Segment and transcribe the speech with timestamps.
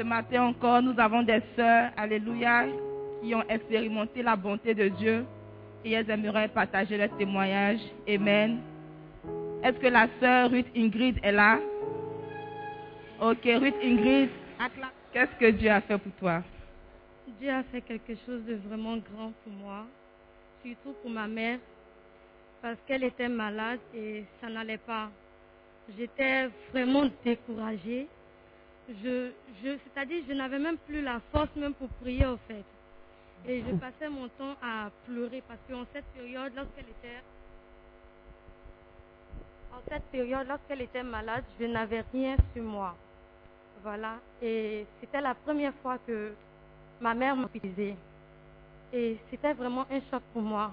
[0.00, 2.64] Ce matin encore, nous avons des sœurs, Alléluia,
[3.20, 5.26] qui ont expérimenté la bonté de Dieu
[5.84, 7.80] et elles aimeraient partager leur témoignage.
[8.08, 8.62] Amen.
[9.62, 11.58] Est-ce que la sœur Ruth Ingrid est là?
[13.20, 14.30] Ok, Ruth Ingrid,
[15.12, 16.42] qu'est-ce que Dieu a fait pour toi?
[17.38, 19.84] Dieu a fait quelque chose de vraiment grand pour moi,
[20.64, 21.58] surtout pour ma mère,
[22.62, 25.10] parce qu'elle était malade et ça n'allait pas.
[25.94, 28.08] J'étais vraiment découragée.
[28.90, 29.30] Je,
[29.62, 32.64] je, c'est-à-dire, je n'avais même plus la force même pour prier au fait.
[33.46, 37.22] Et je passais mon temps à pleurer parce qu'en cette période, lorsqu'elle était,
[39.72, 42.96] en cette période, lorsqu'elle était malade, je n'avais rien sur moi.
[43.82, 44.16] Voilà.
[44.42, 46.32] Et c'était la première fois que
[47.00, 47.94] ma mère m'a utilisé.
[48.92, 50.72] Et c'était vraiment un choc pour moi.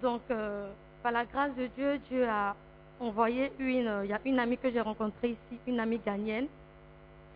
[0.00, 0.72] Donc, euh,
[1.02, 2.54] par la grâce de Dieu, Dieu a
[3.00, 6.46] envoyé une, il y a une amie que j'ai rencontrée ici, une amie gagnenne.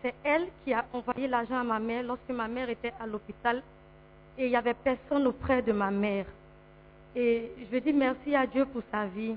[0.01, 3.63] C'est elle qui a envoyé l'argent à ma mère lorsque ma mère était à l'hôpital
[4.37, 6.25] et il n'y avait personne auprès de ma mère.
[7.15, 9.35] Et je veux dire merci à Dieu pour sa vie.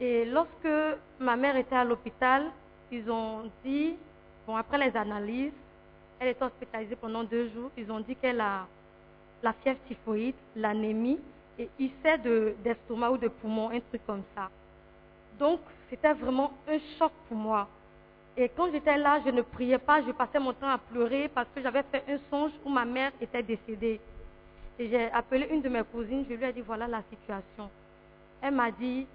[0.00, 2.46] Et lorsque ma mère était à l'hôpital,
[2.90, 3.96] ils ont dit,
[4.46, 5.52] bon, après les analyses,
[6.18, 8.66] elle est hospitalisée pendant deux jours, ils ont dit qu'elle a
[9.42, 11.18] la fièvre typhoïde, l'anémie
[11.58, 12.18] et essai
[12.62, 14.50] d'estomac ou de poumon, un truc comme ça.
[15.38, 17.68] Donc, c'était vraiment un choc pour moi.
[18.38, 21.48] Et quand j'étais là, je ne priais pas, je passais mon temps à pleurer parce
[21.54, 23.98] que j'avais fait un songe où ma mère était décédée.
[24.78, 27.70] Et j'ai appelé une de mes cousines, je lui ai dit voilà la situation.
[28.42, 29.06] Elle m'a dit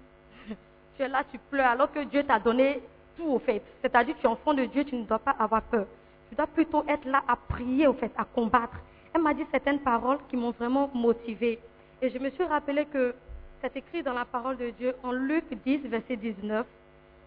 [0.96, 2.82] tu es là, tu pleures alors que Dieu t'a donné
[3.16, 3.62] tout au fait.
[3.80, 5.86] C'est-à-dire tu es enfant de Dieu, tu ne dois pas avoir peur.
[6.28, 8.76] Tu dois plutôt être là à prier au fait, à combattre.
[9.14, 11.60] Elle m'a dit certaines paroles qui m'ont vraiment motivée.
[12.00, 13.14] Et je me suis rappelé que
[13.60, 16.66] c'est écrit dans la parole de Dieu en Luc 10, verset 19.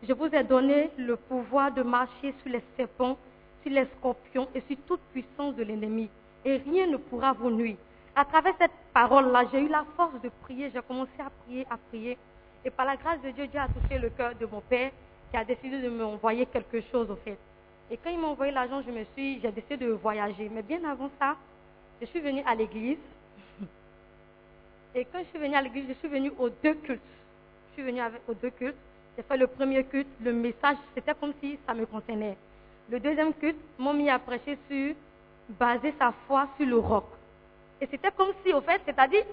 [0.07, 3.17] Je vous ai donné le pouvoir de marcher sur les serpents,
[3.63, 6.09] sur les scorpions et sur toute puissance de l'ennemi.
[6.43, 7.77] Et rien ne pourra vous nuire.
[8.15, 10.69] À travers cette parole-là, j'ai eu la force de prier.
[10.73, 12.17] J'ai commencé à prier, à prier.
[12.63, 14.91] Et par la grâce de Dieu, Dieu a touché le cœur de mon père
[15.31, 17.37] qui a décidé de m'envoyer quelque chose au fait.
[17.89, 20.49] Et quand il m'a envoyé l'argent, je me suis, j'ai décidé de voyager.
[20.53, 21.35] Mais bien avant ça,
[21.99, 22.99] je suis venue à l'église.
[24.95, 27.01] Et quand je suis venue à l'église, je suis venue aux deux cultes.
[27.69, 28.75] Je suis venue aux deux cultes.
[29.15, 32.37] J'ai fait le premier culte, le message, c'était comme si ça me contenait.
[32.89, 34.93] Le deuxième culte, m'ont mis à prêcher sur
[35.49, 37.05] baser sa foi sur le roc.
[37.79, 39.23] Et c'était comme si, au fait, c'est-à-dire,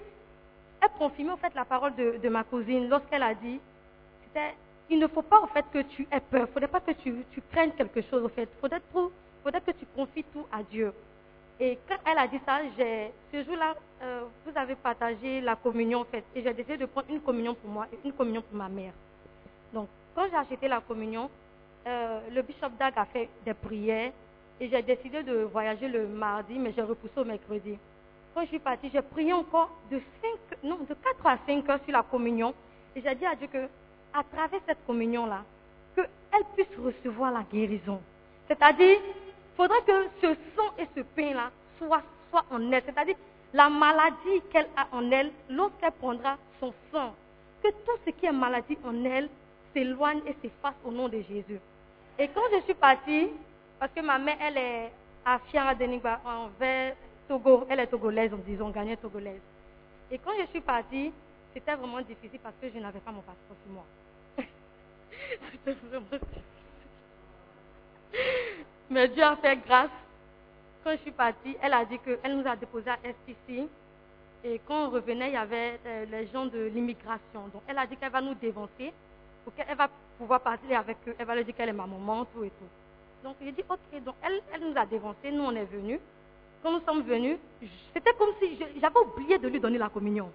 [0.81, 3.59] elle confirmait au fait la parole de, de ma cousine lorsqu'elle a dit,
[4.25, 4.55] c'était,
[4.89, 6.91] il ne faut pas au fait que tu aies peur, il ne faudrait pas que
[6.91, 8.81] tu, tu craignes quelque chose au fait, il faudrait,
[9.43, 10.93] faudrait que tu confies tout à Dieu.
[11.59, 12.59] Et quand elle a dit ça,
[13.31, 16.23] ce jour-là, euh, vous avez partagé la communion en fait.
[16.35, 18.93] Et j'ai décidé de prendre une communion pour moi et une communion pour ma mère.
[19.73, 21.29] Donc, quand j'ai acheté la communion,
[21.87, 24.11] euh, le bishop Dag a fait des prières
[24.59, 27.77] et j'ai décidé de voyager le mardi, mais j'ai repoussé au mercredi.
[28.33, 31.79] Quand je suis partie, j'ai prié encore de, 5, non, de 4 à 5 heures
[31.83, 32.53] sur la communion
[32.95, 33.67] et j'ai dit à Dieu que,
[34.13, 35.43] à travers cette communion-là,
[35.95, 37.99] qu'elle puisse recevoir la guérison.
[38.47, 42.83] C'est-à-dire, il faudrait que ce sang et ce pain-là soient, soient en elle.
[42.85, 43.15] C'est-à-dire,
[43.53, 47.13] la maladie qu'elle a en elle, lorsqu'elle prendra son sang,
[47.61, 49.29] que tout ce qui est maladie en elle
[49.73, 51.59] s'éloigne et s'efface au nom de Jésus.
[52.19, 53.29] Et quand je suis partie,
[53.79, 54.91] parce que ma mère, elle est
[55.25, 56.95] à Fiara Denigba, envers
[57.27, 59.41] Togo, elle est togolaise, disons, gagnée togolaise.
[60.11, 61.11] Et quand je suis partie,
[61.53, 63.85] c'était vraiment difficile parce que je n'avais pas mon passeport sur moi.
[65.51, 66.41] c'était vraiment difficile.
[68.89, 69.89] Mais Dieu a fait grâce.
[70.83, 73.67] Quand je suis partie, elle a dit qu'elle nous a déposé à STC.
[74.43, 77.47] Et quand on revenait, il y avait euh, les gens de l'immigration.
[77.53, 78.91] Donc elle a dit qu'elle va nous dévancer.
[79.67, 81.15] Elle va pouvoir parler avec eux.
[81.17, 83.23] Elle va leur dire qu'elle est ma maman, tout et tout.
[83.23, 85.99] Donc j'ai dit, ok, donc elle, elle nous a dévancé, nous on est venus.
[86.61, 87.37] Quand nous sommes venus,
[87.93, 90.29] c'était comme si j'avais oublié de lui donner la communion.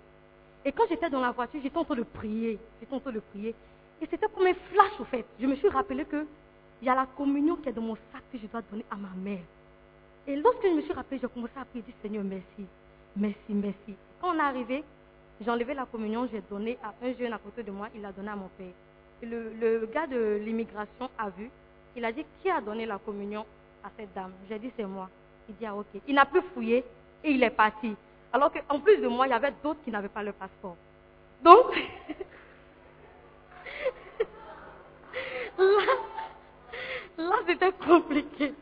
[0.65, 2.59] Et quand j'étais dans la voiture, j'étais en train de prier.
[2.81, 3.55] J'étais en train de prier.
[4.01, 5.25] Et c'était comme un flash, au fait.
[5.41, 6.27] Je me suis rappelé que
[6.81, 8.97] il y a la communion qui est dans mon sac que je dois donner à
[8.97, 9.43] ma mère.
[10.27, 12.67] Et lorsque je me suis rappelé, j'ai commencé à prier, dit, Seigneur, merci,
[13.17, 13.97] merci, merci.
[14.21, 14.85] Quand on est arrivé,
[15.41, 18.13] j'ai enlevé la communion, j'ai donné à un jeune à côté de moi, il l'a
[18.13, 18.67] donné à mon père.
[19.23, 21.50] Le, gars de l'immigration a vu,
[21.97, 23.44] il a dit, qui a donné la communion
[23.82, 24.32] à cette dame?
[24.49, 25.09] J'ai dit, c'est moi.
[25.49, 25.87] Il dit, ah ok.
[26.06, 26.85] Il n'a plus fouillé
[27.25, 27.97] et il est parti.
[28.32, 30.76] Alors qu'en plus de moi, il y avait d'autres qui n'avaient pas le passeport.
[31.43, 31.75] Donc,
[35.59, 35.64] là,
[37.17, 38.53] là c'était compliqué.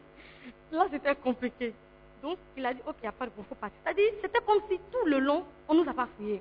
[0.72, 1.74] Là, c'était compliqué.
[2.22, 3.78] Donc, il a dit, ok, il n'y a pas de problème, faut partir.
[3.84, 6.40] C'est-à-dire, c'était comme si tout le long, on ne nous a pas fouillé.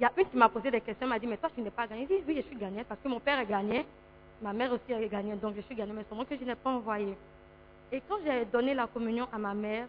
[0.00, 1.60] Il y a une qui m'a posé des questions, elle m'a dit, mais toi, tu
[1.60, 2.06] n'es pas gagné.
[2.08, 3.84] J'ai dit, oui, je suis gagnée parce que mon père est gagné,
[4.40, 6.70] ma mère aussi est gagnée, donc je suis gagnée, mais seulement que je n'ai pas
[6.70, 7.14] envoyé.
[7.92, 9.86] Et quand j'ai donné la communion à ma mère,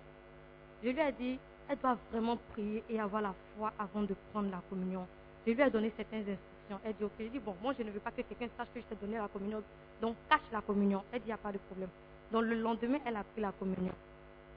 [0.84, 4.52] je lui ai dit, elle doit vraiment prier et avoir la foi avant de prendre
[4.52, 5.08] la communion.
[5.48, 6.80] Je lui ai donné certaines instructions.
[6.84, 8.82] Elle dit, ok, j'ai dit, bon, moi je ne veux pas que quelqu'un sache que
[8.82, 9.64] je t'ai donné la communion,
[10.02, 11.04] donc cache la communion.
[11.14, 11.90] Elle dit, il n'y a pas de problème.
[12.34, 13.94] Donc le lendemain, elle a pris la communion.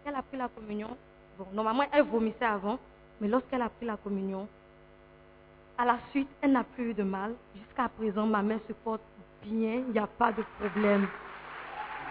[0.05, 0.97] Elle a pris la communion.
[1.39, 2.81] Bon, normalement, elle vomissait avant,
[3.21, 4.49] mais lorsqu'elle a pris la communion,
[5.79, 7.35] à la suite, elle n'a plus eu de mal.
[7.57, 9.03] Jusqu'à présent, ma mère se porte
[9.43, 11.07] bien, il n'y a pas de problème.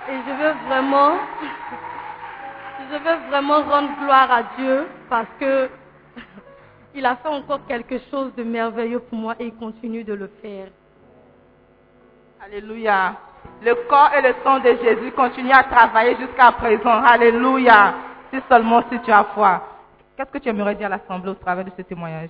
[0.09, 1.13] Et je veux vraiment,
[2.91, 5.69] je veux vraiment rendre gloire à Dieu parce que
[6.95, 10.27] il a fait encore quelque chose de merveilleux pour moi et il continue de le
[10.41, 10.67] faire.
[12.45, 13.15] Alléluia.
[13.61, 17.01] Le corps et le sang de Jésus continuent à travailler jusqu'à présent.
[17.01, 17.95] Alléluia.
[18.33, 19.61] Si seulement si tu as foi.
[20.17, 22.29] Qu'est-ce que tu aimerais dire à l'Assemblée au travers de ce témoignage?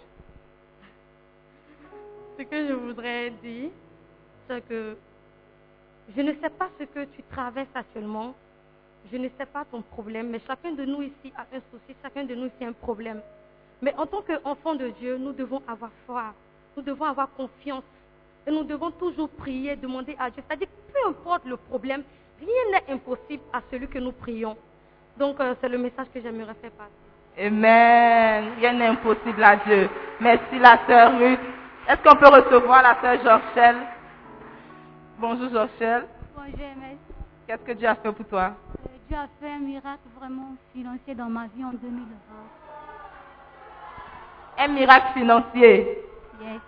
[2.43, 3.69] Ce que je voudrais dire,
[4.49, 4.97] c'est que
[6.13, 8.35] je ne sais pas ce que tu traverses actuellement.
[9.09, 12.25] Je ne sais pas ton problème, mais chacun de nous ici a un souci, chacun
[12.25, 13.21] de nous ici a un problème.
[13.81, 16.33] Mais en tant qu'enfant de Dieu, nous devons avoir foi,
[16.75, 17.85] nous devons avoir confiance.
[18.45, 20.43] Et nous devons toujours prier, demander à Dieu.
[20.45, 22.03] C'est-à-dire peu importe le problème,
[22.41, 24.57] rien n'est impossible à celui que nous prions.
[25.17, 27.47] Donc euh, c'est le message que j'aimerais faire passer.
[27.47, 28.51] Amen.
[28.59, 29.89] Rien n'est impossible à Dieu.
[30.19, 31.39] Merci la sœur Ruth.
[31.87, 33.75] Est-ce qu'on peut recevoir la sœur Jorchelle
[35.19, 36.05] Bonjour Jorchelle.
[36.35, 36.99] Bonjour, Ernest.
[37.45, 38.51] Qu'est-ce que Dieu a fait pour toi?
[38.85, 42.05] Euh, Dieu a fait un miracle vraiment financier dans ma vie en 2020.
[44.59, 45.99] Un miracle financier?
[46.41, 46.61] Yes.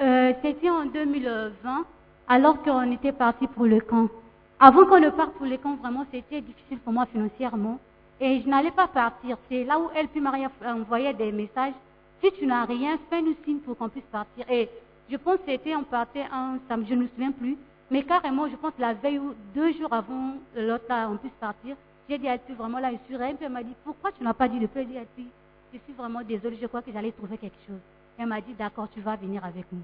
[0.00, 1.84] Euh, C'était en 2020,
[2.28, 4.08] alors qu'on était parti pour le camp.
[4.58, 7.78] Avant qu'on ne parte pour le camp, vraiment, c'était difficile pour moi financièrement.
[8.20, 9.36] Et je n'allais pas partir.
[9.48, 11.74] C'est là où elle puis Maria envoyait des messages.
[12.22, 14.44] Si tu n'as rien, fais-nous signe pour qu'on puisse partir.
[14.50, 14.68] Et
[15.10, 17.56] je pense que c'était, on partait un samedi, je ne me souviens plus.
[17.90, 21.76] Mais carrément, je pense la veille ou deux jours avant l'autre, là, on puisse partir,
[22.08, 23.16] j'ai dit à elle, vraiment là, je suis.
[23.16, 25.28] Puis elle m'a dit, pourquoi tu n'as pas dit depuis Elle dit,
[25.72, 27.80] je suis vraiment désolée, je crois que j'allais trouver quelque chose.
[28.18, 29.82] Elle m'a dit, d'accord, tu vas venir avec nous.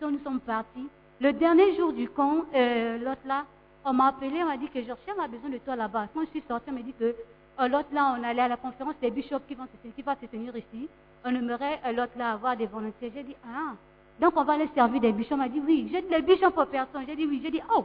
[0.00, 0.88] Donc nous sommes partis.
[1.20, 3.44] Le dernier jour du camp, euh, l'autre là,
[3.84, 6.08] on m'a appelé, on m'a dit que Georges a besoin de toi là-bas.
[6.12, 7.04] Quand je suis sortie, on m'a dit que
[7.60, 10.14] euh, l'autre là, on allait à la conférence des bishops qui, vont se, qui va
[10.16, 10.88] se tenir ici.
[11.26, 13.10] On aimerait euh, l'autre là avoir des volontaires.
[13.12, 13.74] J'ai dit, ah,
[14.20, 15.32] donc on va aller servir des bishops.
[15.32, 15.88] On m'a dit, oui.
[15.92, 17.02] J'ai dit, les pour personne.
[17.06, 17.40] J'ai dit, oui.
[17.42, 17.84] J'ai dit, oh,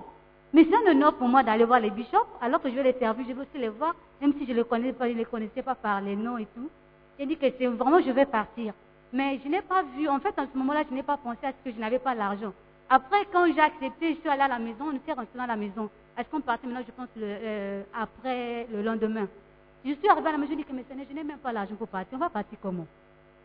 [0.53, 2.93] mais c'est un honneur pour moi d'aller voir les bishops, alors que je vais les
[2.99, 5.25] servir, je vais aussi les voir, même si je ne les connais pas, je les
[5.25, 6.69] connaissais pas par les noms et tout.
[7.17, 8.73] J'ai dit que c'est vraiment, je vais partir.
[9.13, 11.51] Mais je n'ai pas vu, en fait, en ce moment-là, je n'ai pas pensé à
[11.51, 12.53] ce que je n'avais pas l'argent.
[12.89, 15.55] Après, quand j'ai accepté, je suis allée à la maison, on était rentré dans la
[15.55, 15.89] maison.
[16.17, 19.27] Est-ce qu'on partait maintenant, je pense, le, euh, après le lendemain?
[19.85, 21.53] Je suis arrivée à la maison, je dis que, mais Seigneur, je n'ai même pas
[21.53, 22.17] l'argent pour partir.
[22.17, 22.85] On va partir comment?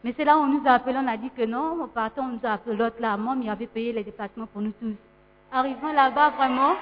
[0.07, 2.21] Mais c'est là où on nous a appelé, on a dit que non, on partait,
[2.21, 3.17] on nous a appelé l'autre là.
[3.17, 4.95] Moi, il avait payé les déplacements pour nous tous.
[5.51, 6.75] Arrivant là-bas, vraiment.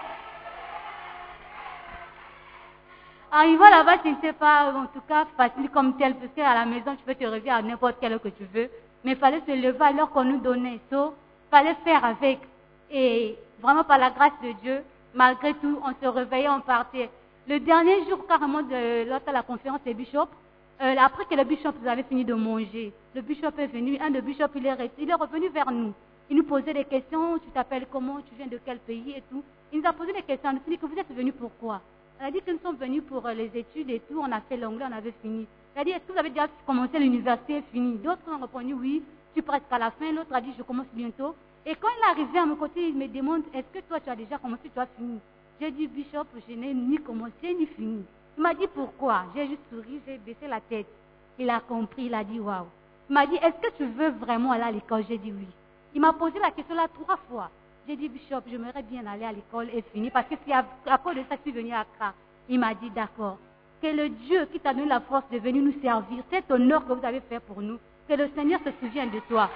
[3.32, 6.94] Arrivant là-bas, ce n'était pas, en tout cas, facile comme tel, parce qu'à la maison,
[6.96, 8.68] tu peux te réveiller à n'importe quelle heure que tu veux.
[9.04, 10.80] Mais il fallait se lever à l'heure qu'on nous donnait.
[10.92, 11.14] So,
[11.50, 12.40] fallait faire avec.
[12.90, 14.82] Et vraiment, par la grâce de Dieu,
[15.14, 17.08] malgré tout, on se réveillait, on partait.
[17.48, 20.28] Le dernier jour, carrément, de l'autre à la conférence des bishops,
[20.80, 24.20] euh, après que les bishops avaient fini de manger, le bishop est venu, un des
[24.20, 25.92] bishops, il est, resté, il est revenu vers nous.
[26.28, 29.42] Il nous posait des questions, tu t'appelles comment, tu viens de quel pays et tout.
[29.72, 31.80] Il nous a posé des questions, il nous a dit que vous êtes venu pourquoi
[32.18, 34.40] Elle a dit que nous sommes venus pour euh, les études et tout, on a
[34.40, 35.46] fait l'anglais, on avait fini.
[35.74, 37.96] Elle a dit, est-ce que vous avez déjà commencé l'université, fini?
[37.98, 39.02] D'autres ont répondu oui,
[39.34, 41.36] tu presque à la fin, l'autre a dit, je commence bientôt.
[41.66, 44.10] Et quand il est arrivé à mon côté, il me demande, est-ce que toi tu
[44.10, 45.20] as déjà commencé, tu as fini?
[45.60, 48.04] J'ai dit, Bishop, je n'ai ni commencé ni fini.
[48.36, 49.24] Il m'a dit pourquoi?
[49.34, 50.86] J'ai juste souri, j'ai baissé la tête.
[51.38, 52.66] Il a compris, il a dit waouh.
[53.08, 55.04] Il m'a dit, est-ce que tu veux vraiment aller à l'école?
[55.08, 55.46] J'ai dit oui.
[55.94, 57.50] Il m'a posé la question là trois fois.
[57.86, 60.98] J'ai dit, Bishop, j'aimerais bien aller à l'école et finir parce que si à, à
[60.98, 62.14] cause de ça, je suis venue à Accra.
[62.48, 63.36] Il m'a dit, d'accord.
[63.82, 66.92] Que le Dieu qui t'a donné la force de venir nous servir, cet honneur que
[66.94, 69.50] vous avez fait pour nous, que le Seigneur se souvienne de toi.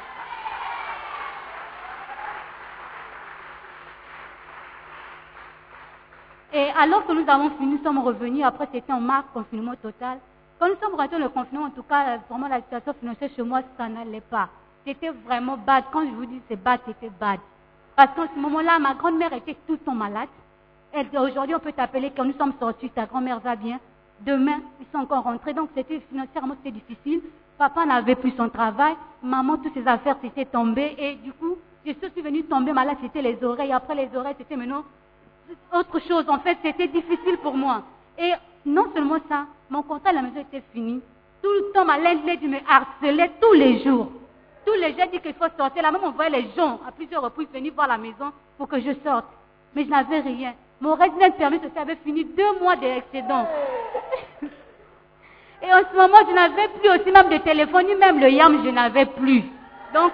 [6.53, 10.19] Et alors que nous avons fini, nous sommes revenus, après c'était en mars, confinement total.
[10.59, 13.61] Quand nous sommes rentrés le confinement, en tout cas, vraiment la situation financière chez moi,
[13.77, 14.49] ça n'allait pas.
[14.87, 15.85] C'était vraiment bad.
[15.93, 17.39] Quand je vous dis c'est bad, c'était bad.
[17.95, 20.29] Parce qu'en ce moment-là, ma grand-mère était tout le temps malade.
[21.21, 23.79] Aujourd'hui, on peut t'appeler quand nous sommes sortis, ta grand-mère va bien.
[24.21, 25.53] Demain, ils sont encore rentrés.
[25.53, 27.21] Donc, c'était financièrement, c'était difficile.
[27.59, 28.95] Papa n'avait plus son travail.
[29.23, 30.95] Maman, toutes ses affaires s'étaient tombées.
[30.97, 33.73] Et du coup, je suis venue tomber malade, c'était les oreilles.
[33.73, 34.83] Après les oreilles, c'était maintenant
[35.73, 36.25] autre chose.
[36.29, 37.83] En fait, c'était difficile pour moi.
[38.19, 38.33] Et
[38.67, 41.01] non seulement ça, mon contrat à la maison était fini.
[41.43, 44.11] Tout le temps, ma landlady me harcelait tous les jours.
[44.67, 45.83] Tous les jours, dit qu'il faut sortir.
[45.83, 48.81] La même on voyait les gens à plusieurs reprises venir voir la maison pour que
[48.81, 49.27] je sorte.
[49.75, 50.55] Mais je n'avais rien.
[50.81, 53.47] Mon résident permis social avait fini deux mois d'excédent.
[55.63, 58.65] Et en ce moment, je n'avais plus aussi même de téléphone, ni même le YAM,
[58.65, 59.43] je n'avais plus.
[59.93, 60.13] Donc,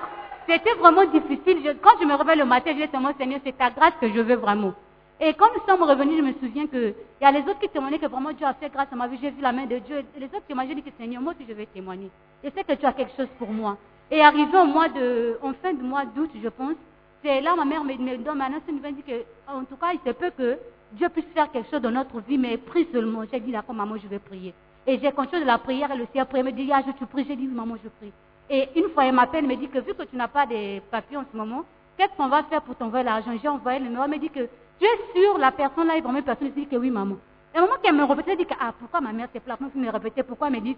[0.49, 1.77] c'était vraiment difficile.
[1.83, 4.21] quand je me réveille le matin, je dis mon Seigneur, c'est ta grâce que je
[4.21, 4.73] veux vraiment.
[5.21, 7.99] Et quand nous sommes revenus, je me souviens qu'il y a les autres qui témoignaient
[7.99, 9.19] que vraiment Dieu a fait grâce à ma vie.
[9.23, 10.05] J'ai vu la main de Dieu.
[10.19, 12.11] Les autres témoignaient, que Seigneur, moi aussi je vais témoigner.
[12.43, 13.77] Je sais que tu as quelque chose pour moi.
[14.11, 16.75] Et arrivé au mois de, en fin du mois d'août, je pense,
[17.23, 20.13] c'est là ma mère me, donne ma me dit que, en tout cas, il se
[20.15, 20.59] peut que
[20.93, 23.23] Dieu puisse faire quelque chose dans notre vie, mais prie seulement.
[23.33, 24.53] J'ai dit, d'accord, maman, je vais prier.
[24.87, 27.25] Et j'ai continué de la prière, et le Seigneur prié, me dit, ah, je prie.
[27.27, 28.13] J'ai dit, maman, je prie.
[28.51, 31.17] Et une fois, elle m'appelle, me dit que vu que tu n'as pas de papiers
[31.17, 31.65] en ce moment,
[31.97, 33.33] qu'est-ce qu'on va faire pour t'envoyer l'argent?
[33.41, 34.49] J'ai envoyé le numéro, elle me dit que
[34.81, 37.17] tu es sûr, la personne là est vraiment une personne, elle dit que oui, maman.
[37.55, 39.91] Et moment qu'elle me répétait, elle dit que, ah, pourquoi ma mère s'est plaquée, me
[39.91, 40.77] répétait, pourquoi elle me dit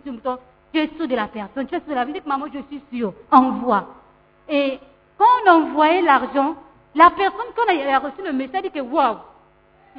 [0.73, 2.59] tu es sûr de la personne, tu es sûr de la vie, que maman, je
[2.71, 3.87] suis sûre, envoie.
[4.49, 4.79] Et
[5.17, 6.55] quand on envoyait l'argent,
[6.95, 9.17] la personne, quand elle a reçu le message, dit que, waouh.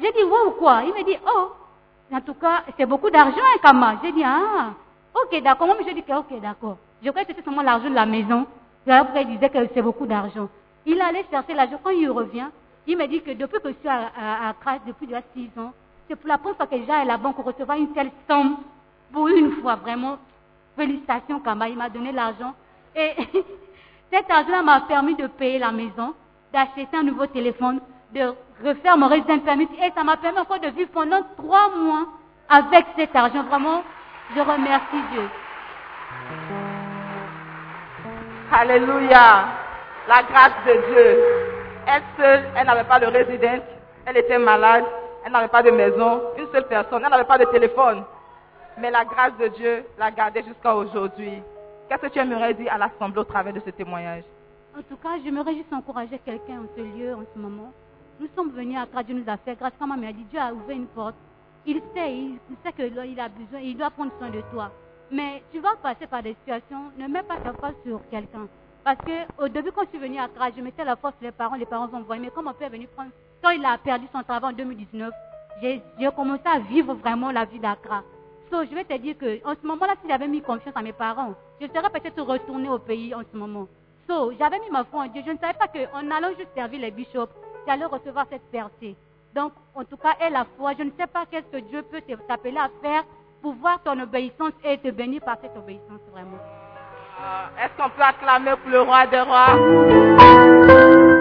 [0.00, 0.82] J'ai dit, waouh, quoi?
[0.84, 1.52] Il me dit, oh,
[2.12, 3.96] en tout cas, c'est beaucoup d'argent, hein, Kama.
[4.02, 4.70] J'ai dit, ah,
[5.14, 5.66] ok, d'accord.
[5.66, 6.76] Moi, je dis que, ok, d'accord.
[7.02, 8.46] Je croyais que c'était seulement l'argent de la maison.
[8.86, 10.48] Après, il disait que c'est beaucoup d'argent.
[10.86, 11.78] Il allait chercher l'argent.
[11.82, 12.46] Quand il revient,
[12.88, 14.10] il me dit que depuis que je suis à,
[14.48, 15.72] à, depuis déjà six ans,
[16.08, 18.56] c'est pour la première fois que j'ai à la banque recevoir une telle somme.
[19.12, 20.16] Pour une fois, vraiment,
[20.74, 21.68] félicitations, Kama.
[21.68, 22.54] Il m'a donné l'argent.
[22.96, 23.12] Et
[24.12, 26.14] cet argent-là m'a permis de payer la maison,
[26.50, 27.80] d'acheter un nouveau téléphone,
[28.14, 28.32] de
[28.64, 29.68] refaire mon résident permis.
[29.82, 32.06] Et ça m'a permis encore de vivre pendant trois mois
[32.48, 33.42] avec cet argent.
[33.44, 33.82] Vraiment,
[34.34, 35.28] je remercie Dieu.
[38.50, 39.44] Alléluia.
[40.08, 41.47] La grâce de Dieu.
[41.90, 43.64] Elle seule, elle n'avait pas de résidence.
[44.04, 44.84] Elle était malade.
[45.24, 46.20] Elle n'avait pas de maison.
[46.38, 47.02] Une seule personne.
[47.02, 48.04] Elle n'avait pas de téléphone.
[48.78, 51.42] Mais la grâce de Dieu l'a gardée jusqu'à aujourd'hui.
[51.88, 54.24] Qu'est-ce que tu aimerais dire à l'Assemblée au travers de ce témoignage?
[54.78, 57.72] En tout cas, j'aimerais juste encourager quelqu'un en ce lieu, en ce moment.
[58.20, 59.72] Nous sommes venus à Dieu nous a fait grâce.
[59.78, 61.14] Quand ma mère a dit, Dieu a ouvert une porte.
[61.64, 64.70] Il sait, il sait qu'il a besoin, il doit prendre soin de toi.
[65.10, 68.46] Mais tu vas passer par des situations, ne mets pas ta force sur quelqu'un.
[68.88, 71.56] Parce qu'au début, quand je suis venue à Accra, je mettais la force les parents,
[71.56, 72.18] les parents vont voir.
[72.18, 73.10] Mais quand mon père est venu prendre,
[73.42, 75.12] quand il a perdu son travail en 2019,
[75.60, 75.82] j'ai
[76.16, 78.02] commencé à vivre vraiment la vie d'Accra.
[78.50, 81.34] So, je vais te dire qu'en ce moment-là, si j'avais mis confiance à mes parents,
[81.60, 83.68] je serais peut-être retournée au pays en ce moment.
[84.08, 85.20] So, j'avais mis ma foi en Dieu.
[85.26, 87.28] Je ne savais pas qu'en allant juste servir les bishops,
[87.66, 88.96] j'allais recevoir cette percée.
[89.34, 92.00] Donc, en tout cas, et la foi, je ne sais pas qu'est-ce que Dieu peut
[92.26, 93.04] t'appeler à faire
[93.42, 96.38] pour voir ton obéissance et te bénir par cette obéissance vraiment.
[97.20, 101.17] Euh, est-ce qu'on peut acclamer pour le roi des rois?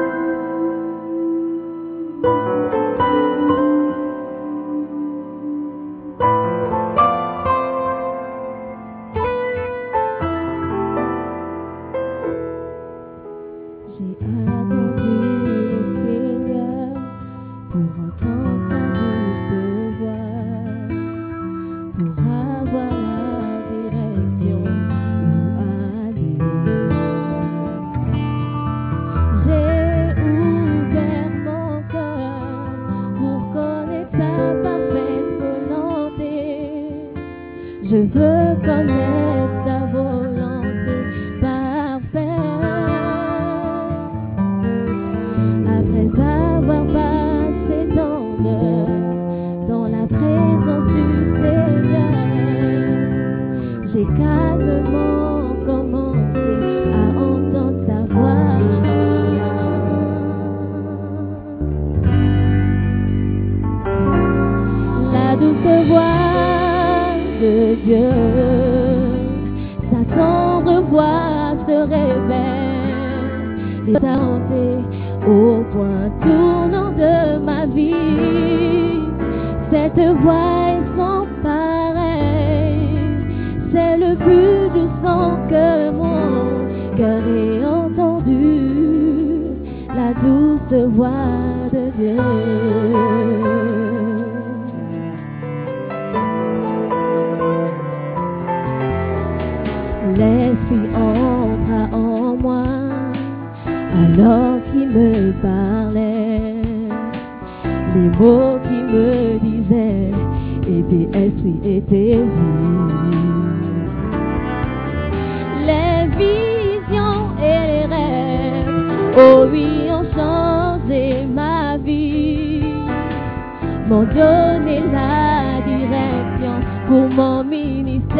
[124.91, 126.55] La direction
[126.87, 128.17] pour mon ministère.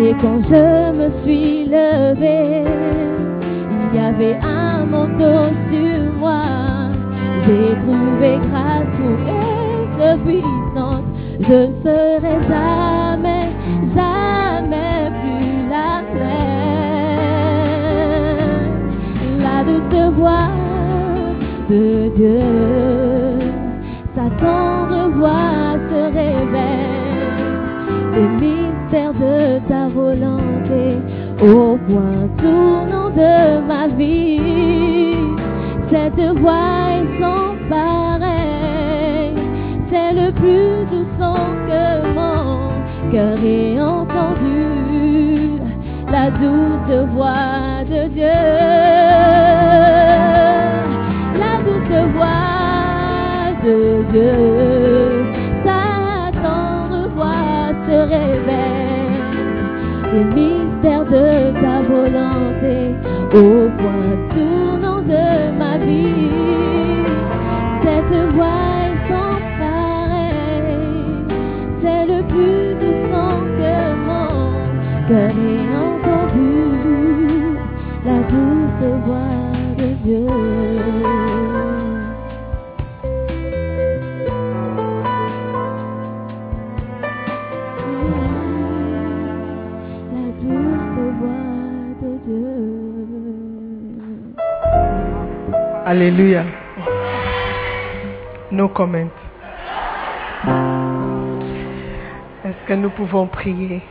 [0.00, 2.64] Et quand je me suis levée,
[3.92, 6.42] il y avait un manteau sur moi.
[7.46, 11.04] J'ai trouvé grâce pour être puissante.
[11.40, 13.46] Je ne serai jamais,
[13.94, 16.52] jamais plus la même.
[19.42, 20.50] La douce voix
[21.68, 21.84] de
[22.16, 22.42] Dieu,
[24.42, 26.92] sa tendre voix se révèle.
[28.14, 30.98] Le mystère de ta volonté
[31.40, 35.16] au point tournant de ma vie.
[35.90, 39.34] Cette voix est sans pareil,
[39.90, 41.84] c'est le plus doux son que
[42.14, 42.70] mon
[43.12, 45.58] cœur ait entendu,
[46.10, 49.51] la douce voix de Dieu.
[53.64, 55.24] De Dieu,
[55.64, 59.12] sa tendre voix se révèle
[60.12, 62.94] le mystère de ta volonté
[63.34, 64.61] au point de
[95.92, 96.44] Alléluia.
[98.50, 99.10] No comment.
[102.46, 103.82] Est-ce que nous pouvons prier?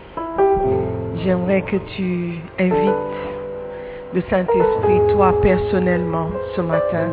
[1.17, 3.13] J'aimerais que tu invites
[4.15, 7.07] le Saint-Esprit, toi personnellement, ce matin.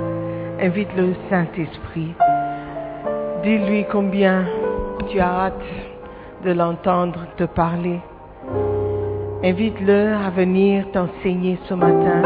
[0.59, 2.15] Invite le Saint-Esprit.
[3.43, 4.47] Dis-lui combien
[5.11, 5.69] tu as hâte
[6.47, 8.01] de l'entendre te parler.
[9.45, 12.23] Invite-le à venir t'enseigner ce matin,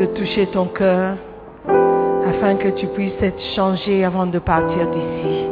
[0.00, 1.16] de toucher ton cœur,
[2.36, 5.46] afin que tu puisses être changé avant de partir d'ici.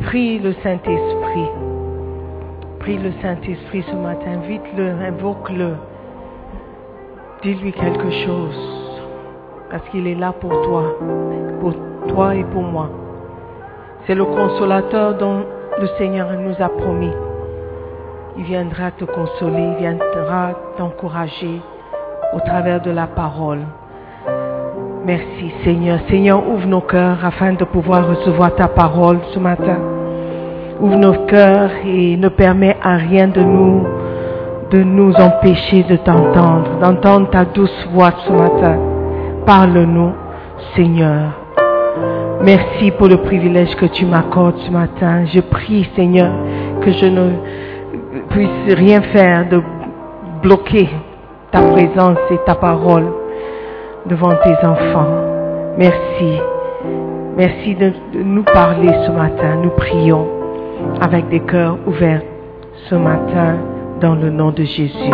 [0.00, 1.48] Prie le Saint-Esprit.
[2.80, 4.32] Prie le Saint-Esprit ce matin.
[4.42, 5.74] Invite-le, invoque-le.
[7.42, 8.90] Dis-lui quelque chose.
[9.70, 10.82] Parce qu'il est là pour toi.
[11.60, 11.74] Pour
[12.08, 12.90] toi et pour moi.
[14.06, 15.44] C'est le consolateur dont
[15.80, 17.12] le Seigneur nous a promis.
[18.38, 21.60] Il viendra te consoler, il viendra t'encourager
[22.34, 23.60] au travers de la parole.
[25.04, 25.98] Merci Seigneur.
[26.08, 29.78] Seigneur, ouvre nos cœurs afin de pouvoir recevoir ta parole ce matin.
[30.80, 33.84] Ouvre nos cœurs et ne permets à rien de nous
[34.70, 38.78] de nous empêcher de t'entendre, d'entendre ta douce voix ce matin.
[39.44, 40.12] Parle-nous,
[40.74, 41.32] Seigneur.
[42.42, 45.24] Merci pour le privilège que tu m'accordes ce matin.
[45.26, 46.30] Je prie, Seigneur,
[46.80, 47.30] que je ne
[48.30, 49.60] puisse rien faire de
[50.42, 50.88] bloquer
[51.50, 53.21] ta présence et ta parole
[54.06, 55.32] devant tes enfants.
[55.78, 56.40] Merci.
[57.36, 59.56] Merci de, nous parler ce matin.
[59.62, 60.28] Nous prions
[61.00, 62.22] avec des cœurs ouverts
[62.88, 63.56] ce matin
[64.00, 65.12] dans le nom de Jésus.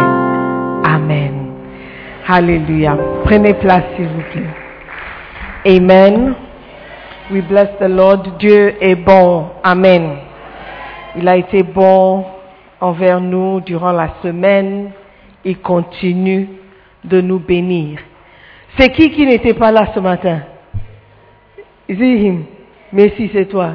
[0.84, 1.52] Amen.
[2.26, 2.96] Alléluia.
[3.24, 5.76] Prenez place, s'il vous plaît.
[5.76, 6.34] Amen.
[7.30, 8.38] We bless the Lord.
[8.38, 9.46] Dieu est bon.
[9.62, 10.16] Amen.
[11.16, 12.24] Il a été bon
[12.80, 14.90] envers nous durant la semaine.
[15.44, 16.48] Il continue
[17.04, 17.98] de nous bénir.
[18.78, 20.42] C'est qui qui n'était pas là ce matin?
[21.88, 22.44] Is it him?
[22.92, 23.72] Mais c'est toi.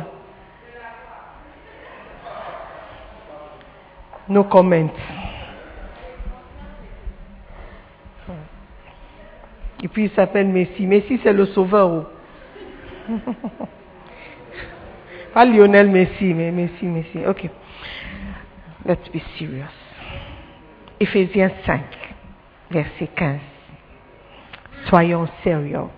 [4.29, 4.89] No comment.
[9.83, 10.87] Et puis il s'appelle Messi.
[10.87, 12.05] Messi c'est le sauveur.
[13.09, 13.13] oh.
[15.33, 17.19] Pas Lionel Messi, mais Messi, Messi.
[17.27, 17.49] Ok.
[18.85, 19.65] Let's be serious.
[20.99, 21.81] Éphésiens 5,
[22.71, 23.52] verset 15.
[24.89, 25.89] Soyons sérieux.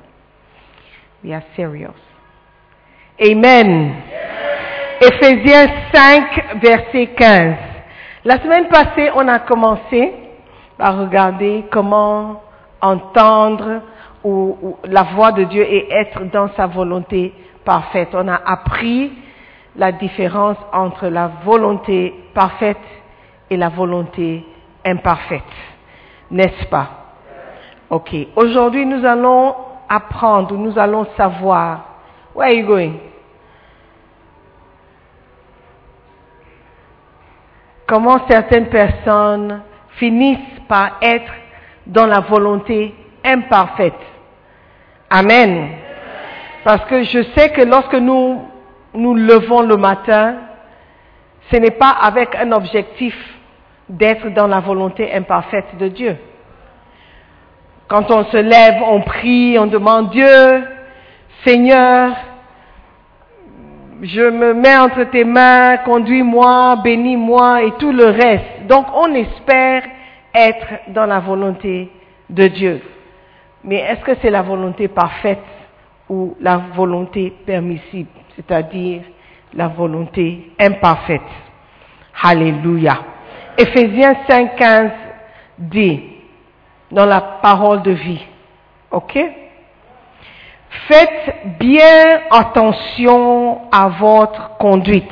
[1.24, 1.96] We are serious.
[3.20, 3.96] Amen.
[5.02, 7.56] Éphésiens 5, verset 15.
[8.26, 10.14] La semaine passée, on a commencé
[10.78, 12.42] par regarder comment
[12.82, 13.82] entendre
[14.86, 18.10] la voix de Dieu et être dans sa volonté parfaite.
[18.14, 19.12] On a appris
[19.76, 22.78] la différence entre la volonté parfaite
[23.50, 24.44] et la volonté
[24.86, 25.44] imparfaite.
[26.32, 27.05] N'est-ce pas?
[27.90, 28.16] Ok.
[28.36, 29.56] Aujourd'hui, nous allons
[29.88, 31.86] apprendre, nous allons savoir.
[32.34, 32.94] Where are you going?
[37.88, 39.62] Comment certaines personnes
[39.98, 41.32] finissent par être
[41.86, 42.94] dans la volonté
[43.24, 43.94] imparfaite.
[45.10, 45.70] Amen.
[46.64, 48.42] Parce que je sais que lorsque nous
[48.94, 50.36] nous levons le matin,
[51.52, 53.16] ce n'est pas avec un objectif
[53.88, 56.18] d'être dans la volonté imparfaite de Dieu.
[57.88, 60.64] Quand on se lève, on prie, on demande Dieu,
[61.46, 62.16] Seigneur,
[64.02, 68.68] je me mets entre tes mains, conduis-moi, bénis-moi et tout le reste.
[68.68, 69.84] Donc on espère
[70.34, 71.92] être dans la volonté
[72.30, 72.82] de Dieu.
[73.64, 75.44] Mais est-ce que c'est la volonté parfaite
[76.10, 79.02] ou la volonté permissible, c'est-à-dire
[79.54, 81.22] la volonté imparfaite
[82.24, 82.98] Alléluia.
[83.58, 84.92] Éphésiens 5.15
[85.60, 86.02] dit,
[86.92, 88.26] dans la parole de vie,
[88.92, 89.20] ok?
[90.88, 95.12] Faites bien attention à votre conduite.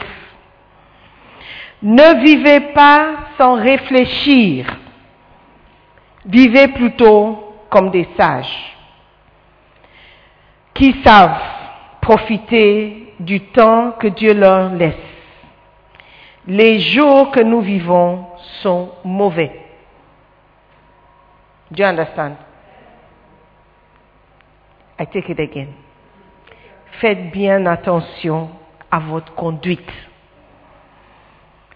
[1.81, 3.07] Ne vivez pas
[3.37, 4.77] sans réfléchir.
[6.25, 8.75] Vivez plutôt comme des sages
[10.73, 11.41] qui savent
[12.01, 14.95] profiter du temps que Dieu leur laisse.
[16.47, 18.25] Les jours que nous vivons
[18.61, 19.62] sont mauvais.
[21.73, 22.37] Do you understand?
[24.99, 25.73] I take it again.
[27.01, 28.51] Faites bien attention
[28.91, 29.91] à votre conduite.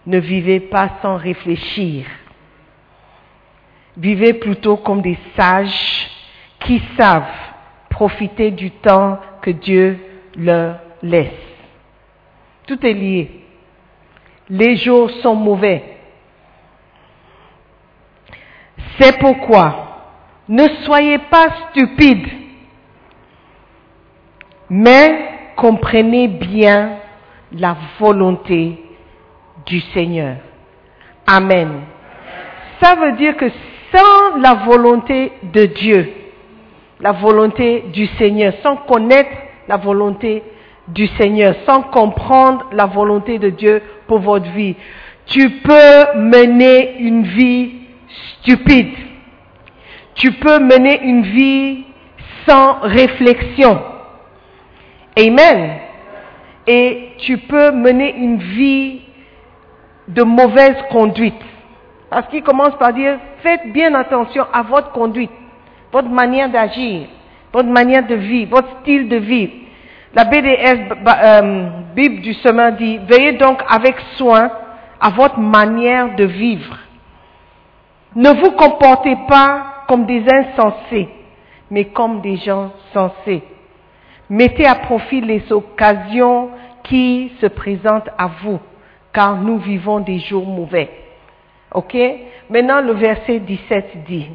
[0.06, 2.06] Ne vivez pas sans réfléchir.
[3.98, 6.08] Vivez plutôt comme des sages
[6.60, 7.24] qui savent
[7.90, 10.00] profiter du temps que Dieu
[10.36, 11.34] leur laisse.
[12.68, 13.44] Tout est lié.
[14.48, 15.98] Les jours sont mauvais.
[19.00, 19.87] C'est pourquoi
[20.50, 22.28] ne soyez pas stupides,
[24.70, 26.98] mais comprenez bien
[27.52, 28.84] la volonté
[29.66, 30.38] du Seigneur.
[31.26, 31.82] Amen.
[32.82, 33.50] Ça veut dire que
[33.94, 36.14] sans la volonté de Dieu,
[37.00, 39.30] la volonté du Seigneur, sans connaître
[39.68, 40.44] la volonté
[40.88, 44.76] du Seigneur, sans comprendre la volonté de Dieu pour votre vie,
[45.26, 47.72] tu peux mener une vie
[48.40, 49.07] stupide.
[50.18, 51.86] Tu peux mener une vie
[52.48, 53.82] sans réflexion.
[55.18, 55.78] Amen.
[56.66, 59.02] Et tu peux mener une vie
[60.08, 61.42] de mauvaise conduite.
[62.10, 65.32] Parce qu'il commence par dire, faites bien attention à votre conduite,
[65.92, 67.08] votre manière d'agir,
[67.54, 69.50] votre manière de vivre, votre style de vie.
[70.14, 74.50] La BDS, euh, Bible du Semain dit, veillez donc avec soin
[75.00, 76.78] à votre manière de vivre.
[78.16, 81.10] Ne vous comportez pas comme des insensés,
[81.72, 83.44] mais comme des gens sensés.
[84.30, 86.50] Mettez à profit les occasions
[86.84, 88.60] qui se présentent à vous,
[89.14, 90.90] car nous vivons des jours mauvais.
[91.74, 91.96] Ok?
[92.50, 94.30] Maintenant, le verset 17 dit,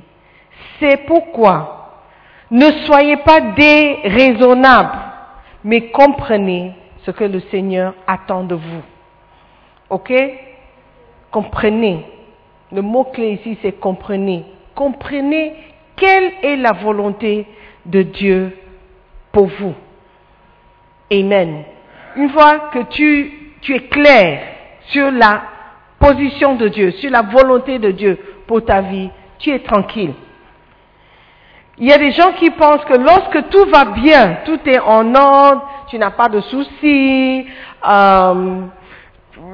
[0.79, 1.83] c'est pourquoi
[2.51, 4.99] ne soyez pas déraisonnables,
[5.65, 6.73] mais comprenez
[7.05, 8.83] ce que le Seigneur attend de vous.
[9.89, 10.13] Ok?
[11.31, 12.05] Comprenez.
[12.71, 14.45] Le mot-clé ici, c'est comprenez.
[14.75, 15.55] Comprenez
[15.97, 17.47] quelle est la volonté
[17.87, 18.57] de Dieu
[19.33, 19.75] pour vous.
[21.13, 21.65] Amen.
[22.17, 23.33] Une fois que tu,
[23.69, 24.41] es clair
[24.89, 25.43] sur la
[25.99, 30.15] position de Dieu, sur la volonté de Dieu pour ta vie, tu es tranquille.
[31.79, 35.15] Il y a des gens qui pensent que lorsque tout va bien, tout est en
[35.15, 37.47] ordre, tu n'as pas de soucis,
[37.89, 38.61] euh,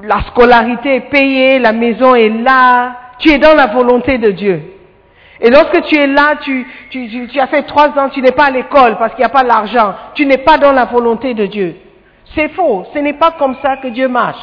[0.03, 4.78] la scolarité est payée, la maison est là, tu es dans la volonté de Dieu.
[5.41, 6.67] Et lorsque tu es là, tu,
[7.39, 9.95] as fait trois ans, tu n'es pas à l'école parce qu'il n'y a pas l'argent,
[10.15, 11.77] tu n'es pas dans la volonté de Dieu.
[12.35, 14.43] C'est faux, ce n'est pas comme ça que Dieu marche.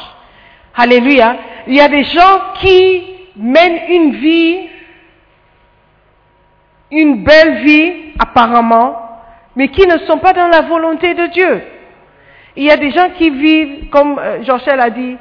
[0.74, 1.36] Alléluia.
[1.66, 3.04] Il y a des gens qui
[3.36, 4.68] mènent une vie,
[6.90, 8.96] une belle vie apparemment,
[9.54, 11.62] mais qui ne sont pas dans la volonté de Dieu.
[12.56, 15.16] Il y a des gens qui vivent, comme euh, Jean-Chel a dit,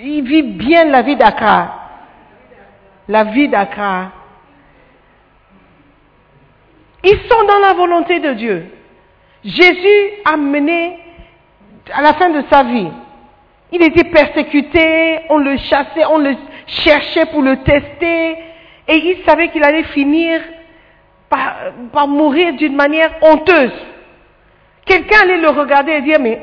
[0.00, 1.74] ils vivent bien la vie d'Accra.
[3.08, 4.10] La vie d'Accra.
[7.04, 8.66] Ils sont dans la volonté de Dieu.
[9.44, 10.98] Jésus a mené
[11.92, 12.88] à la fin de sa vie.
[13.72, 16.34] Il était persécuté, on le chassait, on le
[16.66, 18.36] cherchait pour le tester,
[18.86, 20.40] et il savait qu'il allait finir
[21.28, 23.72] par, mourir d'une manière honteuse.
[24.84, 26.40] Quelqu'un allait le regarder et dire, mais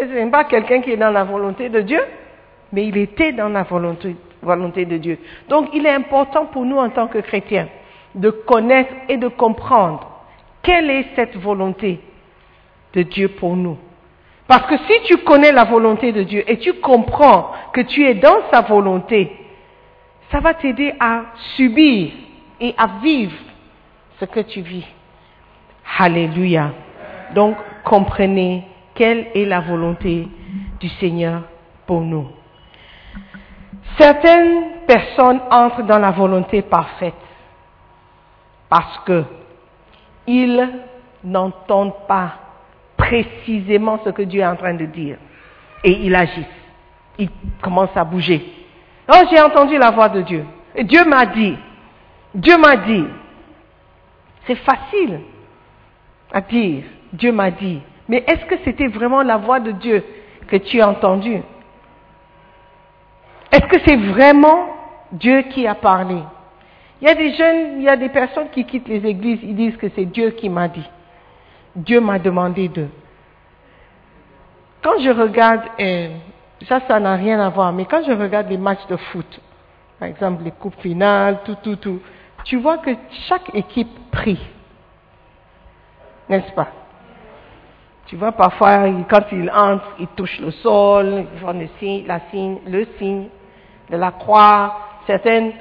[0.00, 2.00] ce n'est pas quelqu'un qui est dans la volonté de Dieu,
[2.72, 4.16] mais il était dans la volonté
[4.86, 5.18] de Dieu.
[5.48, 7.68] Donc il est important pour nous en tant que chrétiens
[8.14, 10.06] de connaître et de comprendre
[10.62, 12.00] quelle est cette volonté
[12.92, 13.78] de Dieu pour nous.
[14.46, 18.14] Parce que si tu connais la volonté de Dieu et tu comprends que tu es
[18.14, 19.30] dans sa volonté,
[20.30, 21.22] ça va t'aider à
[21.56, 22.10] subir
[22.60, 23.36] et à vivre
[24.18, 24.86] ce que tu vis.
[25.98, 26.72] Alléluia.
[27.34, 30.26] Donc, comprenez quelle est la volonté
[30.80, 31.42] du Seigneur
[31.86, 32.28] pour nous.
[33.98, 37.14] Certaines personnes entrent dans la volonté parfaite
[38.70, 39.24] parce que
[40.26, 40.68] ils
[41.24, 42.34] n'entendent pas
[42.96, 45.18] précisément ce que Dieu est en train de dire
[45.84, 46.46] et ils agissent.
[47.18, 47.28] Ils
[47.60, 48.40] commencent à bouger.
[49.12, 50.46] Oh, j'ai entendu la voix de Dieu.
[50.74, 51.56] Et Dieu m'a dit.
[52.34, 53.04] Dieu m'a dit.
[54.46, 55.20] C'est facile
[56.32, 56.84] à dire.
[57.12, 57.80] Dieu m'a dit.
[58.08, 60.04] Mais est-ce que c'était vraiment la voix de Dieu
[60.46, 61.42] que tu as entendue?
[63.52, 64.68] Est-ce que c'est vraiment
[65.12, 66.22] Dieu qui a parlé?
[67.00, 69.56] Il y a des jeunes, il y a des personnes qui quittent les églises, ils
[69.56, 70.88] disent que c'est Dieu qui m'a dit.
[71.74, 72.90] Dieu m'a demandé d'eux.
[74.82, 76.08] Quand je regarde, euh,
[76.68, 79.40] ça, ça n'a rien à voir, mais quand je regarde les matchs de foot,
[79.98, 82.00] par exemple les coupes finales, tout, tout, tout,
[82.44, 82.90] tu vois que
[83.28, 84.40] chaque équipe prie.
[86.28, 86.68] N'est-ce pas?
[88.06, 92.20] Tu vois, parfois, quand ils entrent, ils touchent le sol, ils font le signe, la
[92.30, 93.28] signe, le signe
[93.88, 94.76] de la croix.
[95.06, 95.52] Certaines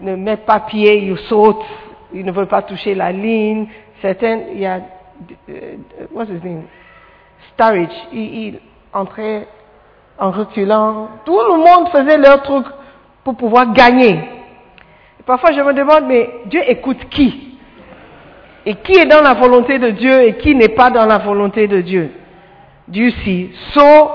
[0.00, 1.64] ne mettent pas pied, ils sautent,
[2.12, 3.68] ils ne veulent pas toucher la ligne.
[4.00, 4.80] Certaines, il y a,
[5.48, 5.76] euh,
[6.12, 6.64] what's his name?
[7.52, 8.60] Starridge, il, il
[8.92, 9.46] entrait
[10.18, 11.08] en reculant.
[11.24, 12.66] Tout le monde faisait leur truc
[13.24, 14.20] pour pouvoir gagner.
[15.26, 17.58] Parfois, je me demande, mais Dieu écoute qui?
[18.64, 21.68] Et qui est dans la volonté de Dieu et qui n'est pas dans la volonté
[21.68, 22.12] de Dieu?
[22.86, 23.50] Dieu si.
[23.74, 24.10] So,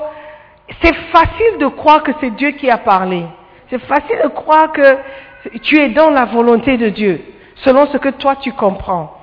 [0.81, 3.25] c'est facile de croire que c'est Dieu qui a parlé.
[3.69, 4.97] C'est facile de croire que
[5.61, 7.21] tu es dans la volonté de Dieu,
[7.57, 9.17] selon ce que toi tu comprends.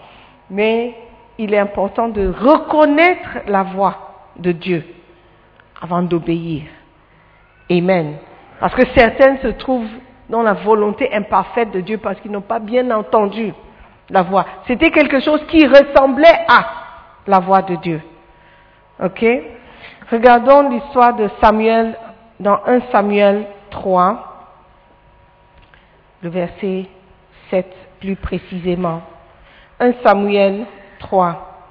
[0.50, 0.94] Mais
[1.38, 4.84] il est important de reconnaître la voix de Dieu
[5.80, 6.62] avant d'obéir.
[7.70, 8.16] Amen.
[8.58, 9.88] Parce que certaines se trouvent
[10.28, 13.54] dans la volonté imparfaite de Dieu parce qu'ils n'ont pas bien entendu
[14.10, 14.44] la voix.
[14.66, 16.66] C'était quelque chose qui ressemblait à
[17.26, 18.02] la voix de Dieu.
[19.02, 19.24] Ok?
[20.10, 21.96] Regardons l'histoire de Samuel
[22.38, 24.29] dans 1 Samuel 3,
[26.22, 26.86] le verset
[27.50, 27.66] 7
[28.00, 29.02] plus précisément.
[29.78, 30.66] 1 Samuel
[30.98, 31.62] 3,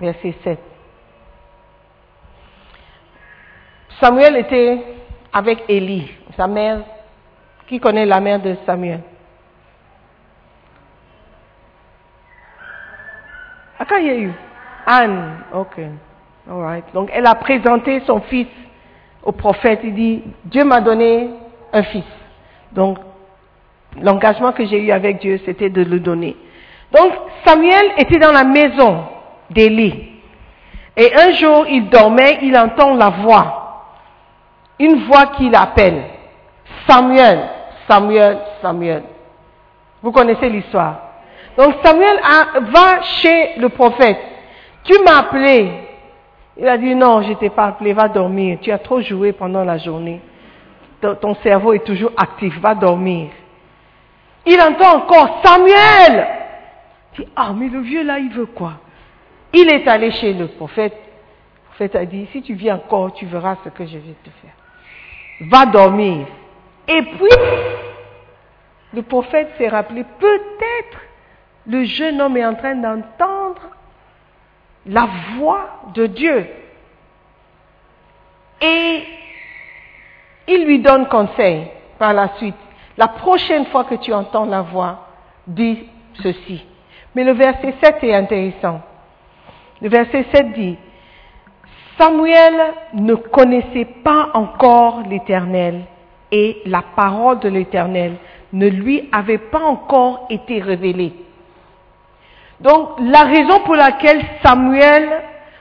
[0.00, 0.58] verset 7.
[4.00, 4.82] Samuel était
[5.32, 6.80] avec Élie, sa mère.
[7.66, 9.00] Qui connaît la mère de Samuel?
[13.78, 14.32] À quand il y a eu
[14.86, 15.80] Anne, ok.
[16.48, 16.84] All right.
[16.94, 18.46] Donc elle a présenté son fils
[19.22, 19.80] au prophète.
[19.82, 21.30] Il dit, Dieu m'a donné
[21.72, 22.04] un fils.
[22.72, 22.98] Donc
[24.00, 26.36] l'engagement que j'ai eu avec Dieu, c'était de le donner.
[26.92, 27.12] Donc
[27.44, 29.04] Samuel était dans la maison
[29.50, 30.12] d'Élie.
[30.96, 33.84] Et un jour, il dormait, il entend la voix.
[34.78, 36.04] Une voix qui l'appelle.
[36.88, 37.48] Samuel,
[37.88, 39.02] Samuel, Samuel.
[40.02, 41.00] Vous connaissez l'histoire.
[41.56, 42.18] Donc Samuel
[42.72, 44.18] va chez le prophète.
[44.84, 45.70] Tu m'as appelé.
[46.58, 48.58] Il a dit non, je t'ai pas appelé, va dormir.
[48.62, 50.20] Tu as trop joué pendant la journée.
[51.14, 53.30] Ton, cerveau est toujours actif, va dormir.
[54.44, 56.26] Il entend encore Samuel.
[57.12, 58.74] Il dit, ah, mais le vieux là, il veut quoi?
[59.52, 60.92] Il est allé chez le prophète.
[60.94, 64.30] Le prophète a dit, si tu viens encore, tu verras ce que je vais te
[64.42, 65.48] faire.
[65.48, 66.26] Va dormir.
[66.88, 67.28] Et puis,
[68.94, 71.00] le prophète s'est rappelé, peut-être
[71.66, 73.62] le jeune homme est en train d'entendre
[74.86, 76.46] la voix de Dieu.
[78.60, 79.02] Et
[80.48, 82.54] il lui donne conseil par la suite.
[82.96, 85.06] La prochaine fois que tu entends la voix,
[85.46, 85.86] dis
[86.22, 86.64] ceci.
[87.14, 88.80] Mais le verset 7 est intéressant.
[89.80, 90.76] Le verset 7 dit,
[91.98, 92.54] Samuel
[92.94, 95.82] ne connaissait pas encore l'Éternel
[96.30, 98.16] et la parole de l'Éternel
[98.52, 101.14] ne lui avait pas encore été révélée.
[102.60, 105.08] Donc la raison pour laquelle Samuel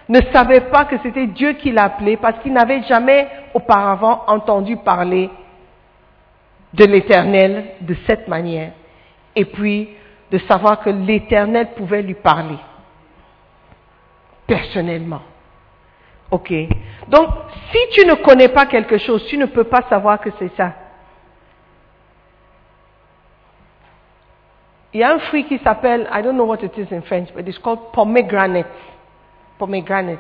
[0.08, 5.30] ne savait pas que c'était Dieu qui l'appelait, parce qu'il n'avait jamais auparavant entendu parler
[6.74, 8.74] de l'Éternel de cette manière,
[9.36, 9.90] et puis
[10.32, 12.58] de savoir que l'Éternel pouvait lui parler
[14.48, 15.22] personnellement.
[16.32, 16.52] Ok.
[17.08, 17.30] Donc,
[17.72, 20.74] si tu ne connais pas quelque chose, tu ne peux pas savoir que c'est ça.
[24.94, 27.30] Il y a un fruit qui s'appelle, I don't know what it is in French,
[27.34, 28.66] but it's called pomegranate.
[29.58, 30.20] Pomegranate.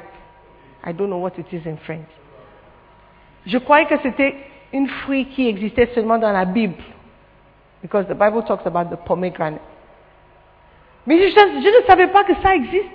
[0.83, 2.07] I don't know what it is in French.
[3.45, 4.35] Je croyais que c'était
[4.73, 6.81] un fruit qui existait seulement dans la Bible.
[7.81, 9.61] Because the Bible talks about the pomegranate.
[11.05, 12.89] Mais je, ne savais pas que ça existe.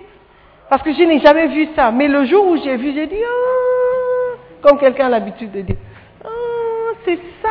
[0.69, 1.91] Parce que je n'ai jamais vu ça.
[1.91, 5.77] Mais le jour où j'ai vu, j'ai dit, ah, comme quelqu'un a l'habitude de dire,
[6.25, 6.29] ah,
[7.05, 7.49] c'est ça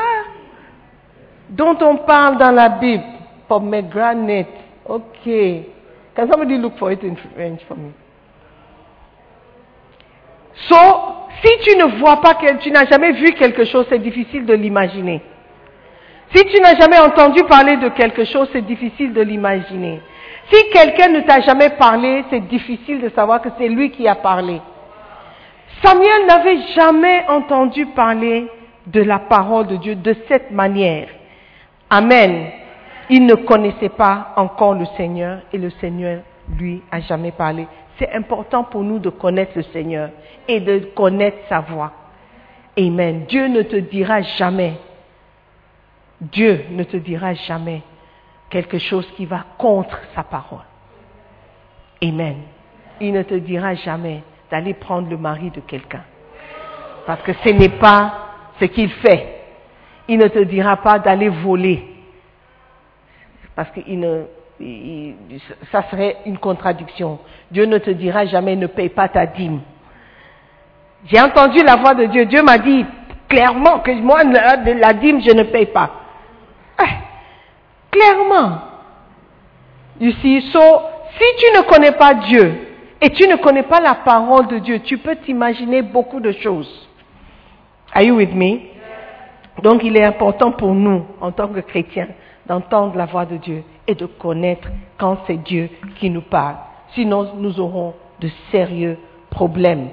[1.50, 3.04] dont on parle dans la Bible.
[3.48, 4.48] Pomegranate.
[4.86, 5.26] Ok.
[6.16, 7.92] Can somebody look for it in French for me?
[10.68, 10.76] So,
[11.44, 14.54] si tu ne vois pas, que tu n'as jamais vu quelque chose, c'est difficile de
[14.54, 15.22] l'imaginer.
[16.34, 20.02] Si tu n'as jamais entendu parler de quelque chose, c'est difficile de l'imaginer.
[20.52, 24.16] Si quelqu'un ne t'a jamais parlé, c'est difficile de savoir que c'est lui qui a
[24.16, 24.62] parlé.
[25.84, 28.48] Samuel n'avait jamais entendu parler
[28.88, 31.08] de la parole de Dieu de cette manière.
[31.90, 32.48] Amen.
[33.10, 36.22] Il ne connaissait pas encore le Seigneur et le Seigneur
[36.58, 37.68] lui a jamais parlé.
[38.00, 40.10] C'est important pour nous de connaître le Seigneur
[40.48, 41.92] et de connaître sa voix.
[42.78, 43.26] Amen.
[43.28, 44.76] Dieu ne te dira jamais,
[46.22, 47.82] Dieu ne te dira jamais
[48.50, 50.66] quelque chose qui va contre sa parole.
[52.02, 52.38] Amen.
[53.02, 56.04] Il ne te dira jamais d'aller prendre le mari de quelqu'un.
[57.06, 58.30] Parce que ce n'est pas
[58.62, 59.42] ce qu'il fait.
[60.08, 61.86] Il ne te dira pas d'aller voler.
[63.56, 64.24] Parce que ne,
[65.72, 67.20] ça serait une contradiction.
[67.52, 69.62] Dieu ne te dira jamais ne paye pas ta dîme.
[71.06, 72.26] J'ai entendu la voix de Dieu.
[72.26, 72.86] Dieu m'a dit
[73.30, 75.92] clairement que moi, de la dîme, je ne paye pas.
[76.78, 76.88] Ah,
[77.92, 78.60] clairement.
[80.02, 80.60] Ici, so,
[81.18, 82.68] si tu ne connais pas Dieu
[83.02, 86.90] et tu ne connais pas la parole de Dieu, tu peux t'imaginer beaucoup de choses.
[87.94, 88.60] Are you with me?
[89.64, 92.08] Donc il est important pour nous, en tant que chrétiens,
[92.46, 94.68] d'entendre la voix de Dieu et de connaître
[95.00, 96.58] quand c'est Dieu qui nous parle.
[96.94, 98.98] Sinon, nous aurons de sérieux
[99.32, 99.90] problèmes.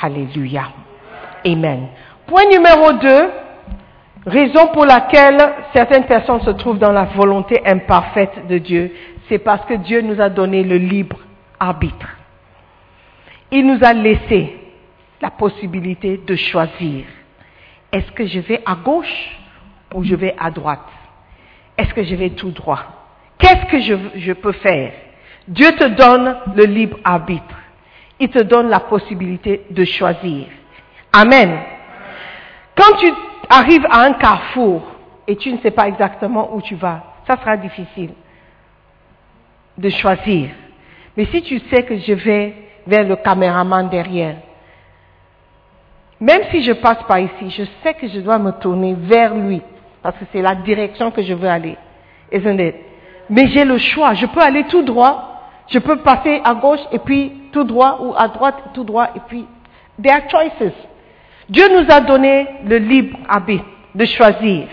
[0.00, 0.68] Alléluia.
[1.44, 1.88] Amen.
[2.28, 3.30] Point numéro deux,
[4.24, 5.38] raison pour laquelle
[5.72, 8.94] certaines personnes se trouvent dans la volonté imparfaite de Dieu,
[9.28, 11.18] c'est parce que Dieu nous a donné le libre
[11.58, 12.08] arbitre.
[13.50, 14.56] Il nous a laissé
[15.20, 17.04] la possibilité de choisir.
[17.90, 19.38] Est-ce que je vais à gauche
[19.92, 20.88] ou je vais à droite?
[21.76, 23.03] Est-ce que je vais tout droit?
[23.38, 24.92] Qu'est-ce que je, peux faire?
[25.48, 27.54] Dieu te donne le libre arbitre.
[28.18, 30.46] Il te donne la possibilité de choisir.
[31.12, 31.58] Amen.
[32.76, 33.12] Quand tu
[33.48, 34.82] arrives à un carrefour
[35.26, 38.10] et tu ne sais pas exactement où tu vas, ça sera difficile
[39.76, 40.50] de choisir.
[41.16, 42.54] Mais si tu sais que je vais
[42.86, 44.36] vers le caméraman derrière,
[46.20, 49.60] même si je passe par ici, je sais que je dois me tourner vers lui,
[50.02, 51.76] parce que c'est la direction que je veux aller.
[52.32, 52.74] Isn't it?
[53.30, 54.14] Mais j'ai le choix.
[54.14, 58.14] Je peux aller tout droit, je peux passer à gauche et puis tout droit, ou
[58.16, 59.46] à droite tout droit, et puis
[60.02, 60.72] there are choices.
[61.48, 64.66] Dieu nous a donné le libre arbitre de choisir.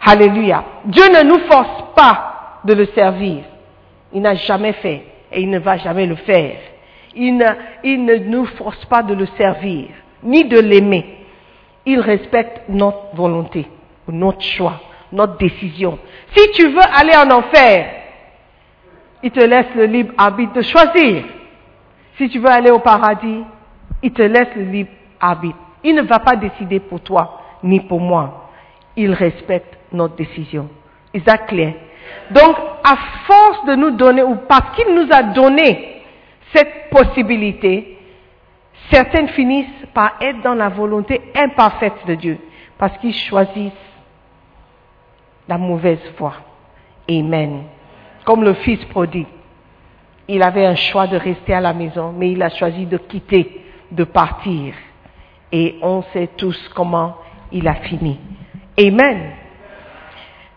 [0.00, 0.64] Alléluia.
[0.84, 3.42] Dieu ne nous force pas de le servir.
[4.12, 6.56] Il n'a jamais fait et il ne va jamais le faire.
[7.14, 7.46] Il ne,
[7.84, 9.88] il ne nous force pas de le servir,
[10.22, 11.26] ni de l'aimer.
[11.84, 13.66] Il respecte notre volonté,
[14.08, 14.80] notre choix,
[15.12, 15.98] notre décision.
[16.36, 17.86] Si tu veux aller en enfer,
[19.22, 21.24] il te laisse le libre arbitre de choisir.
[22.16, 23.42] Si tu veux aller au paradis,
[24.02, 24.90] il te laisse le libre
[25.20, 25.58] arbitre.
[25.84, 28.50] Il ne va pas décider pour toi ni pour moi.
[28.96, 30.68] Il respecte notre décision.
[31.14, 31.72] Is that clear?
[32.30, 36.02] Donc, à force de nous donner, ou parce qu'il nous a donné
[36.54, 37.98] cette possibilité,
[38.90, 42.38] certaines finissent par être dans la volonté imparfaite de Dieu,
[42.78, 43.72] parce qu'ils choisissent
[45.48, 46.34] la mauvaise voie.
[47.10, 47.64] Amen.
[48.24, 49.26] Comme le fils prodigue.
[50.28, 53.64] Il avait un choix de rester à la maison, mais il a choisi de quitter,
[53.90, 54.74] de partir.
[55.50, 57.16] Et on sait tous comment
[57.50, 58.20] il a fini.
[58.78, 59.32] Amen.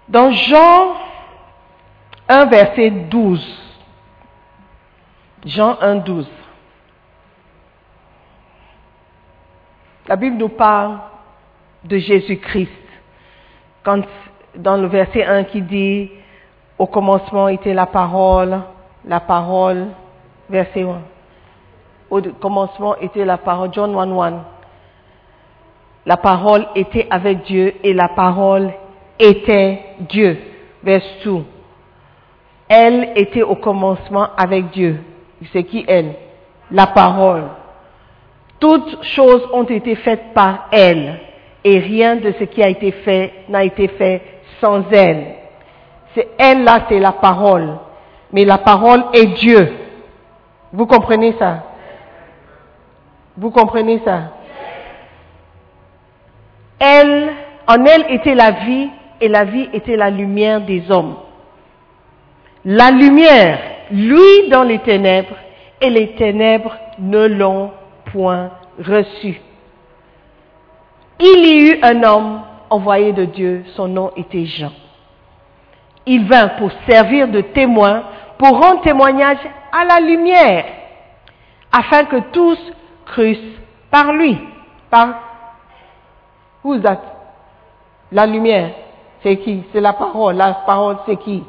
[0.10, 0.96] Dans Jean
[2.28, 3.62] 1, verset 12.
[5.46, 6.30] Jean 1, 12.
[10.08, 11.00] La Bible nous parle
[11.86, 12.70] de Jésus-Christ.
[13.84, 14.04] Quand,
[14.56, 16.12] dans le verset 1 qui dit,
[16.78, 18.60] au commencement était la parole,
[19.06, 19.88] la parole,
[20.50, 21.02] verset 1.
[22.10, 24.34] Au commencement était la parole, John 1, 1.
[26.06, 28.72] La parole était avec Dieu et la parole
[29.20, 30.38] était Dieu.
[30.84, 31.44] Verset 2.
[32.68, 35.00] Elle était au commencement avec Dieu.
[35.52, 36.16] C'est qui elle?
[36.72, 37.44] La parole.
[38.60, 41.20] Toutes choses ont été faites par elle
[41.64, 44.22] et rien de ce qui a été fait n'a été fait
[44.62, 45.36] sans elle.
[46.16, 47.78] C'est elle là, c'est la parole.
[48.32, 49.74] Mais la parole est Dieu.
[50.72, 51.64] Vous comprenez ça?
[53.38, 54.20] Vous comprenez ça?
[56.80, 57.32] Elle,
[57.68, 58.90] en elle était la vie
[59.20, 61.16] et la vie était la lumière des hommes.
[62.64, 63.60] La lumière,
[63.92, 65.36] lui dans les ténèbres,
[65.82, 67.72] et les ténèbres ne l'ont
[68.12, 69.42] point reçu.
[71.20, 72.42] Il y eut un homme
[72.72, 74.72] envoyé de Dieu, son nom était Jean.
[76.08, 78.04] Il vint pour servir de témoin,
[78.40, 79.38] pour rendre témoignage
[79.72, 80.66] à la lumière,
[81.72, 82.58] afin que tous
[83.06, 83.60] crussent
[83.92, 84.38] par lui.
[84.90, 85.10] Par
[86.64, 87.02] Who's that?
[88.12, 88.72] La lumière,
[89.22, 89.64] c'est qui?
[89.72, 90.36] C'est la parole.
[90.36, 91.44] La parole, c'est qui?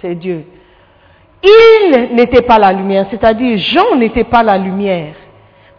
[0.00, 0.46] C'est Dieu.
[1.42, 5.14] Il n'était pas la lumière, c'est-à-dire Jean n'était pas la lumière,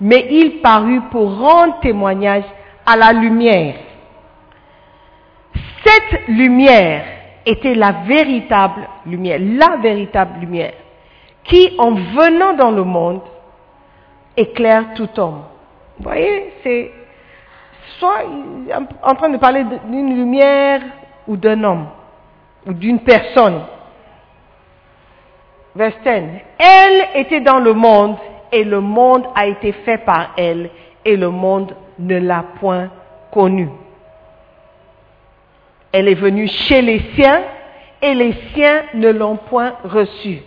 [0.01, 2.43] mais il parut pour rendre témoignage
[2.85, 3.75] à la lumière.
[5.83, 7.05] Cette lumière
[7.45, 10.73] était la véritable lumière, la véritable lumière,
[11.43, 13.21] qui en venant dans le monde
[14.37, 15.43] éclaire tout homme.
[15.97, 16.91] Vous voyez, c'est
[17.99, 18.23] soit
[19.03, 20.81] en train de parler d'une lumière
[21.27, 21.87] ou d'un homme
[22.65, 23.61] ou d'une personne.
[25.75, 26.39] Verset 10.
[26.59, 28.15] Elle était dans le monde
[28.51, 30.69] et le monde a été fait par elle
[31.03, 32.89] et le monde ne l'a point
[33.31, 33.69] connue.
[35.93, 37.43] Elle est venue chez les siens
[38.01, 40.41] et les siens ne l'ont point reçue.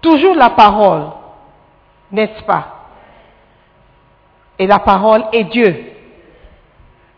[0.00, 1.08] Toujours la parole,
[2.12, 2.76] n'est-ce pas?
[4.56, 5.84] Et la parole est Dieu.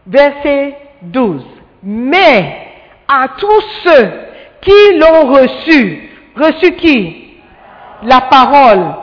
[0.06, 1.44] Verset 12.
[1.82, 2.66] Mais
[3.06, 4.10] à tous ceux
[4.62, 7.34] qui l'ont reçu, reçu qui?
[8.02, 8.94] La parole.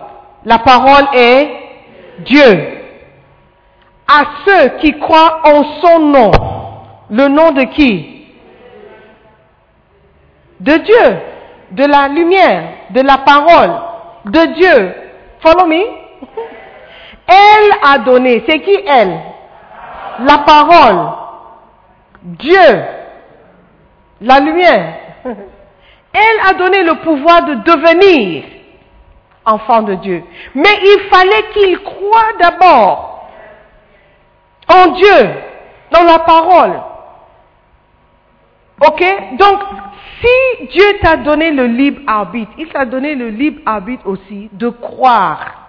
[0.45, 1.49] La parole est
[2.20, 2.70] Dieu.
[4.08, 6.32] À ceux qui croient en son nom.
[7.12, 8.16] Le nom de qui?
[10.60, 11.18] De Dieu,
[11.72, 13.72] de la lumière, de la parole,
[14.26, 14.95] de Dieu.
[15.39, 15.84] Follow me?
[17.28, 19.20] Elle a donné, c'est qui elle?
[20.20, 21.12] La parole,
[22.24, 22.84] Dieu,
[24.22, 24.93] la lumière.
[26.14, 28.43] Elle a donné le pouvoir de devenir
[29.45, 30.24] enfant de Dieu.
[30.55, 33.30] Mais il fallait qu'il croie d'abord
[34.68, 35.30] en Dieu,
[35.91, 36.82] dans la parole.
[38.86, 39.03] Ok?
[39.34, 39.60] Donc,
[40.22, 44.70] si Dieu t'a donné le libre arbitre, il t'a donné le libre arbitre aussi de
[44.70, 45.68] croire.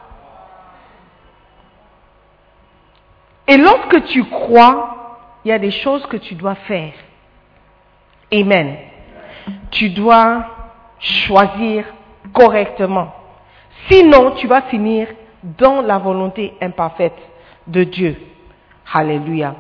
[3.47, 6.93] Et lorsque tu crois, il y a des choses que tu dois faire.
[8.33, 8.77] Amen.
[9.71, 10.45] Tu dois
[10.99, 11.85] choisir
[12.33, 13.15] correctement.
[13.91, 15.09] Sinon, tu vas finir
[15.43, 17.17] dans la volonté imparfaite
[17.67, 18.17] de Dieu.
[18.93, 19.55] Alléluia.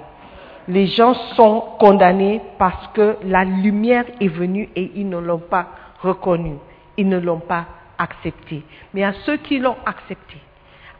[0.69, 5.69] Les gens sont condamnés parce que la lumière est venue et ils ne l'ont pas
[6.03, 6.59] reconnue.
[6.99, 7.64] Ils ne l'ont pas
[7.97, 8.62] accepté.
[8.93, 10.37] Mais à ceux qui l'ont accepté,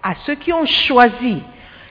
[0.03, 1.43] à ceux qui ont choisi,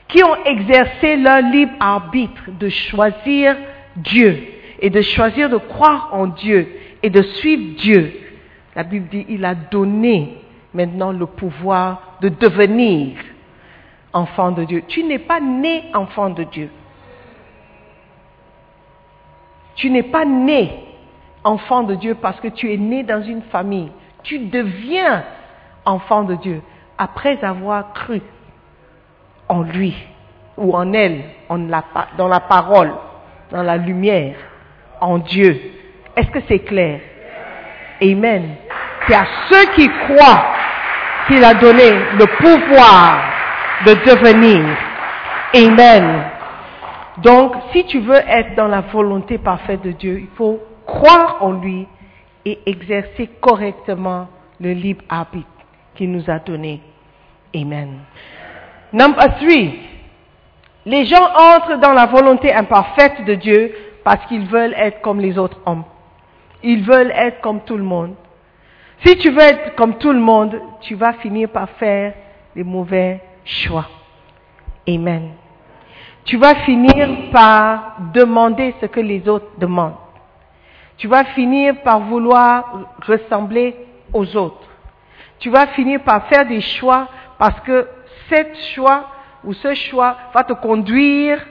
[0.08, 3.56] qui ont exercé leur libre arbitre de choisir
[3.96, 4.42] Dieu
[4.80, 6.68] et de choisir de croire en Dieu
[7.02, 8.12] et de suivre Dieu,
[8.74, 10.38] la Bible dit, il a donné
[10.74, 13.16] maintenant le pouvoir de devenir
[14.12, 14.82] enfant de Dieu.
[14.88, 16.70] Tu n'es pas né enfant de Dieu.
[19.78, 20.70] Tu n'es pas né
[21.44, 23.90] enfant de Dieu parce que tu es né dans une famille.
[24.22, 25.24] Tu deviens
[25.84, 26.60] enfant de Dieu
[26.98, 28.20] après avoir cru
[29.48, 29.94] en lui
[30.56, 32.92] ou en elle, dans la parole,
[33.52, 34.34] dans la lumière,
[35.00, 35.58] en Dieu.
[36.16, 37.00] Est-ce que c'est clair?
[38.02, 38.56] Amen.
[39.06, 40.44] C'est à ceux qui croient
[41.28, 43.22] qu'il a donné le pouvoir
[43.86, 44.64] de devenir.
[45.54, 46.24] Amen.
[47.22, 51.52] Donc, si tu veux être dans la volonté parfaite de Dieu, il faut croire en
[51.52, 51.86] lui
[52.44, 54.28] et exercer correctement
[54.60, 55.48] le libre arbitre
[55.94, 56.80] qu'il nous a donné.
[57.54, 58.00] Amen.
[58.92, 59.80] Number three.
[60.86, 65.38] Les gens entrent dans la volonté imparfaite de Dieu parce qu'ils veulent être comme les
[65.38, 65.84] autres hommes.
[66.62, 68.14] Ils veulent être comme tout le monde.
[69.04, 72.14] Si tu veux être comme tout le monde, tu vas finir par faire
[72.56, 73.86] les mauvais choix.
[74.88, 75.32] Amen.
[76.28, 79.96] Tu vas finir par demander ce que les autres demandent.
[80.98, 83.74] Tu vas finir par vouloir ressembler
[84.12, 84.68] aux autres.
[85.38, 87.08] Tu vas finir par faire des choix
[87.38, 87.88] parce que
[88.28, 89.06] cet choix
[89.42, 91.42] ou ce choix va te conduire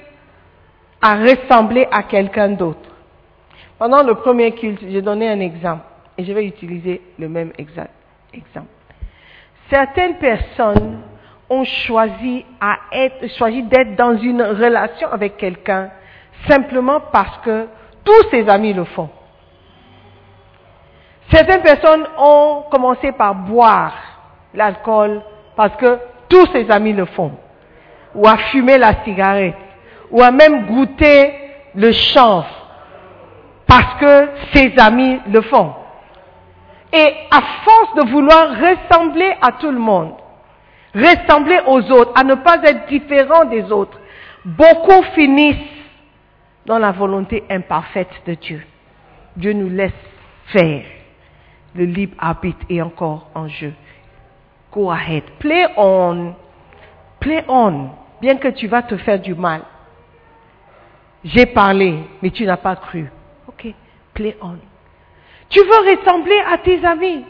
[1.01, 2.91] à ressembler à quelqu'un d'autre.
[3.80, 5.86] Pendant le premier culte, j'ai donné un exemple.
[6.19, 7.89] Et je vais utiliser le même exemple.
[9.71, 10.99] Certaines personnes
[11.49, 15.89] ont choisi à être, choisi d'être dans une relation avec quelqu'un
[16.47, 17.67] simplement parce que
[18.03, 19.09] tous ses amis le font.
[21.31, 23.93] Certaines personnes ont commencé par boire
[24.53, 25.21] l'alcool
[25.55, 27.31] parce que tous ses amis le font.
[28.15, 29.55] Ou à fumer la cigarette.
[30.11, 31.33] Ou à même goûter
[31.75, 32.47] le chanvre
[33.67, 35.73] parce que ses amis le font.
[36.93, 40.13] Et à force de vouloir ressembler à tout le monde,
[40.97, 43.99] ressembler aux autres, à ne pas être différent des autres,
[44.45, 45.55] beaucoup finissent
[46.65, 48.63] dans la volonté imparfaite de Dieu.
[49.35, 49.93] Dieu nous laisse
[50.47, 50.83] faire.
[51.75, 53.73] Le libre arbitre est encore en jeu.
[54.71, 55.23] Go ahead.
[55.39, 56.33] Play on.
[57.19, 57.89] Play on.
[58.19, 59.61] Bien que tu vas te faire du mal.
[61.23, 63.09] J'ai parlé, mais tu n'as pas cru.
[63.47, 63.67] Ok.
[64.13, 64.57] Play on.
[65.49, 67.23] Tu veux ressembler à tes amis.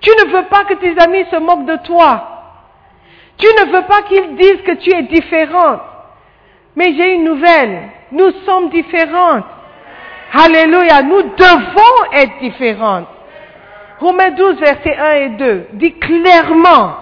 [0.00, 2.35] Tu ne veux pas que tes amis se moquent de toi.
[3.38, 5.80] Tu ne veux pas qu'ils disent que tu es différente.
[6.74, 7.90] Mais j'ai une nouvelle.
[8.12, 9.44] Nous sommes différentes.
[10.32, 11.02] Alléluia.
[11.02, 13.08] Nous devons être différentes.
[14.00, 16.96] Romains 12, versets 1 et 2 dit clairement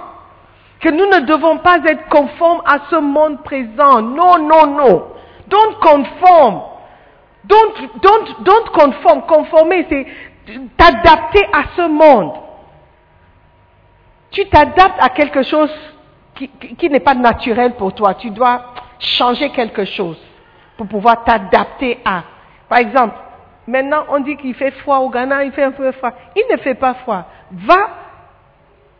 [0.80, 4.02] que nous ne devons pas être conformes à ce monde présent.
[4.02, 5.06] Non, non, non.
[5.48, 6.62] Don't conform.
[7.44, 9.22] Don't, don't, don't conform.
[9.22, 10.06] Conformer, c'est
[10.76, 12.32] t'adapter à ce monde.
[14.30, 15.70] Tu t'adaptes à quelque chose
[16.34, 18.14] qui, qui n'est pas naturel pour toi.
[18.14, 18.62] Tu dois
[18.98, 20.18] changer quelque chose
[20.76, 22.22] pour pouvoir t'adapter à.
[22.68, 23.16] Par exemple,
[23.66, 26.12] maintenant on dit qu'il fait froid au Ghana, il fait un peu froid.
[26.36, 27.24] Il ne fait pas froid.
[27.52, 27.88] Va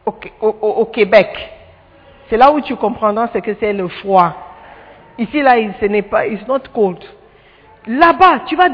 [0.07, 1.51] au, au, au Québec.
[2.29, 4.33] C'est là où tu comprendras ce que c'est le froid.
[5.19, 6.99] Ici, là, ce n'est pas, it's not cold.
[7.87, 8.69] Là-bas, tu vas,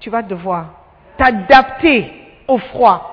[0.00, 0.66] tu vas devoir
[1.16, 2.12] t'adapter
[2.46, 3.12] au froid.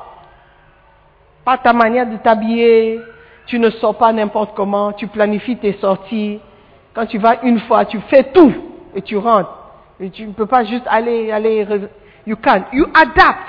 [1.45, 2.99] Pas ta manière de t'habiller,
[3.45, 6.39] tu ne sors pas n'importe comment, tu planifies tes sorties.
[6.93, 8.53] Quand tu vas une fois, tu fais tout
[8.95, 9.51] et tu rentres.
[9.99, 11.67] Et tu ne peux pas juste aller, aller,
[12.25, 12.63] you can't.
[12.71, 13.39] You adapt.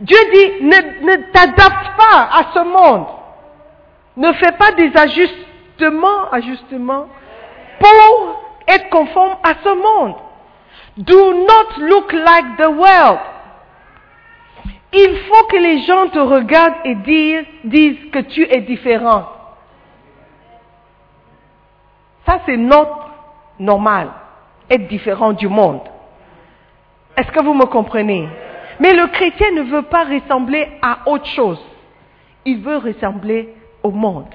[0.00, 3.06] Dieu dit, ne, ne t'adapte pas à ce monde.
[4.16, 7.06] Ne fais pas des ajustements, ajustements,
[7.78, 10.14] pour être conforme à ce monde.
[10.96, 13.20] Do not look like the world.
[14.92, 19.28] Il faut que les gens te regardent et disent, que tu es différent.
[22.26, 23.10] Ça, c'est notre
[23.58, 24.10] normal,
[24.68, 25.80] être différent du monde.
[27.16, 28.28] Est-ce que vous me comprenez?
[28.80, 31.60] Mais le chrétien ne veut pas ressembler à autre chose.
[32.44, 34.28] Il veut ressembler au monde.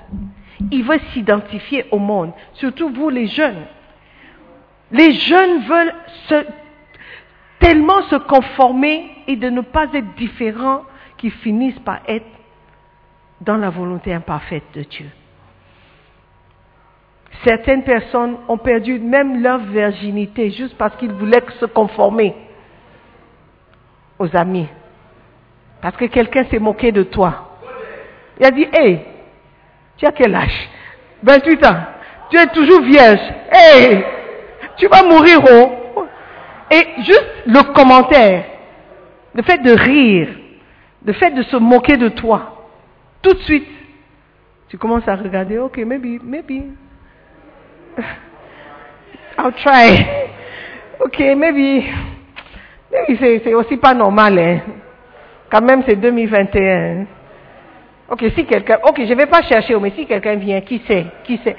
[0.71, 3.65] Il veut s'identifier au monde, surtout vous les jeunes.
[4.91, 5.95] Les jeunes veulent
[6.27, 6.45] se,
[7.65, 10.83] tellement se conformer et de ne pas être différents
[11.17, 12.27] qu'ils finissent par être
[13.41, 15.07] dans la volonté imparfaite de Dieu.
[17.43, 22.35] Certaines personnes ont perdu même leur virginité juste parce qu'ils voulaient se conformer
[24.19, 24.67] aux amis.
[25.81, 27.49] Parce que quelqu'un s'est moqué de toi.
[28.39, 28.99] Il a dit, hé,
[29.97, 30.69] tu as quel âge?
[31.23, 31.77] 28 ans.
[32.29, 33.21] Tu es toujours vierge.
[33.51, 34.05] Hé,
[34.77, 35.84] tu vas mourir oh.
[36.71, 38.45] Et juste le commentaire,
[39.33, 40.29] le fait de rire,
[41.05, 42.67] le fait de se moquer de toi,
[43.21, 43.67] tout de suite,
[44.69, 46.63] tu commences à regarder, ok, maybe, maybe,
[49.37, 50.05] I'll try.
[50.99, 51.83] Ok, maybe,
[52.91, 54.59] maybe c'est aussi pas normal, hein.
[55.51, 57.05] Quand même, c'est 2021.
[58.09, 61.39] Ok, si quelqu'un, ok, je vais pas chercher, mais si quelqu'un vient, qui sait, qui
[61.43, 61.55] sait.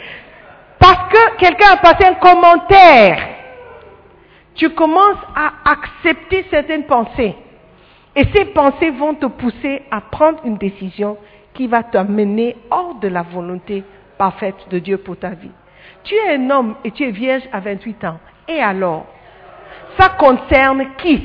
[0.79, 3.19] Parce que quelqu'un a passé un commentaire,
[4.57, 7.35] tu commences à accepter certaines pensées.
[8.15, 11.19] Et ces pensées vont te pousser à prendre une décision
[11.53, 13.85] qui va t'amener hors de la volonté
[14.19, 15.51] parfaite de Dieu pour ta vie.
[16.05, 18.19] Tu es un homme et tu es vierge à 28 ans.
[18.49, 19.07] Et alors?
[19.99, 21.23] Ça concerne qui?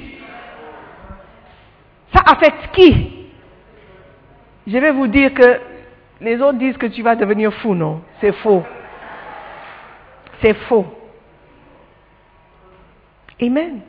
[2.14, 3.28] Ça affecte qui?
[4.68, 5.60] Je vais vous dire que
[6.20, 8.02] les autres disent que tu vas devenir fou, non?
[8.20, 8.64] C'est faux.
[10.42, 10.86] C'est faux.
[13.42, 13.82] Amen.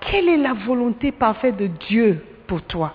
[0.00, 2.94] Quelle est la volonté parfaite de Dieu pour toi?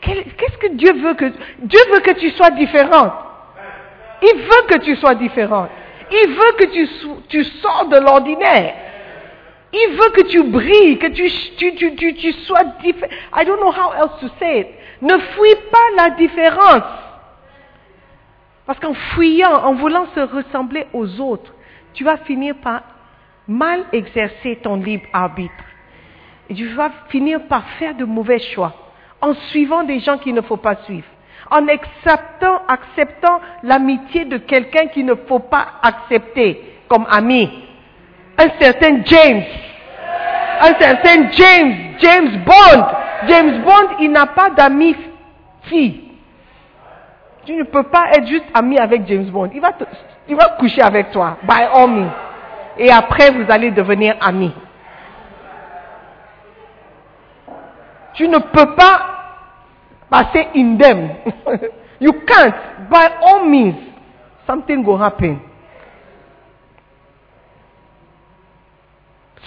[0.00, 1.24] Qu'est-ce que Dieu veut que
[1.60, 3.12] Dieu veut que tu sois différente.
[4.22, 5.70] Il veut que tu sois différente.
[6.10, 6.88] Il veut que tu,
[7.28, 8.74] tu sors de l'ordinaire.
[9.72, 13.12] Il veut que tu brilles, que tu, tu, tu, tu, tu sois différent.
[13.34, 14.66] I don't know how else to say it.
[15.00, 16.82] Ne fuis pas la différence.
[18.66, 21.52] Parce qu'en fuyant, en voulant se ressembler aux autres,
[21.92, 22.82] tu vas finir par
[23.48, 25.52] mal exercer ton libre arbitre.
[26.48, 28.72] Et tu vas finir par faire de mauvais choix
[29.20, 31.06] en suivant des gens qu'il ne faut pas suivre,
[31.50, 37.50] en acceptant, l'amitié de quelqu'un qu'il ne faut pas accepter comme ami.
[38.38, 39.42] Un certain James,
[40.60, 42.84] un certain James, James Bond.
[43.28, 44.96] James Bond, il n'a pas d'amis
[45.62, 46.00] fille.
[47.46, 49.50] Tu ne peux pas être juste ami avec James Bond.
[49.54, 49.72] Il va,
[50.28, 52.10] il va coucher avec toi, by all means.
[52.78, 54.52] Et après, vous allez devenir amis.
[58.14, 59.14] Tu ne peux pas
[60.10, 61.10] passer indemne.
[62.00, 62.54] you can't.
[62.90, 63.74] By all means,
[64.46, 65.40] something will happen.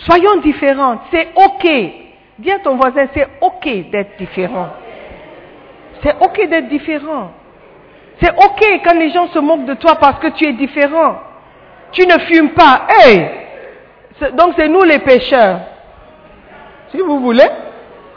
[0.05, 0.99] Soyons différents.
[1.11, 1.67] C'est OK.
[2.39, 4.69] Dis à ton voisin, c'est OK d'être différent.
[6.03, 7.31] C'est OK d'être différent.
[8.21, 11.19] C'est OK quand les gens se moquent de toi parce que tu es différent.
[11.91, 12.81] Tu ne fumes pas.
[12.89, 13.29] Hey!
[14.19, 15.59] C'est- Donc c'est nous les pécheurs.
[16.91, 17.47] Si vous voulez.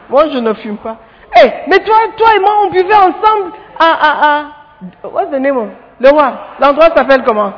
[0.09, 0.97] Moi, je ne fume pas.
[1.35, 4.45] Hey, mais toi, toi et moi, on buvait ensemble à, à, à,
[5.09, 5.69] what's the name of,
[6.01, 6.33] le roi.
[6.61, 7.53] L'endroit s'appelle comment?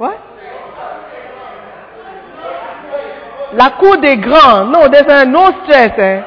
[0.00, 0.14] What?
[3.52, 4.64] La cour des grands.
[4.64, 6.22] Non, there's un no stress, hein.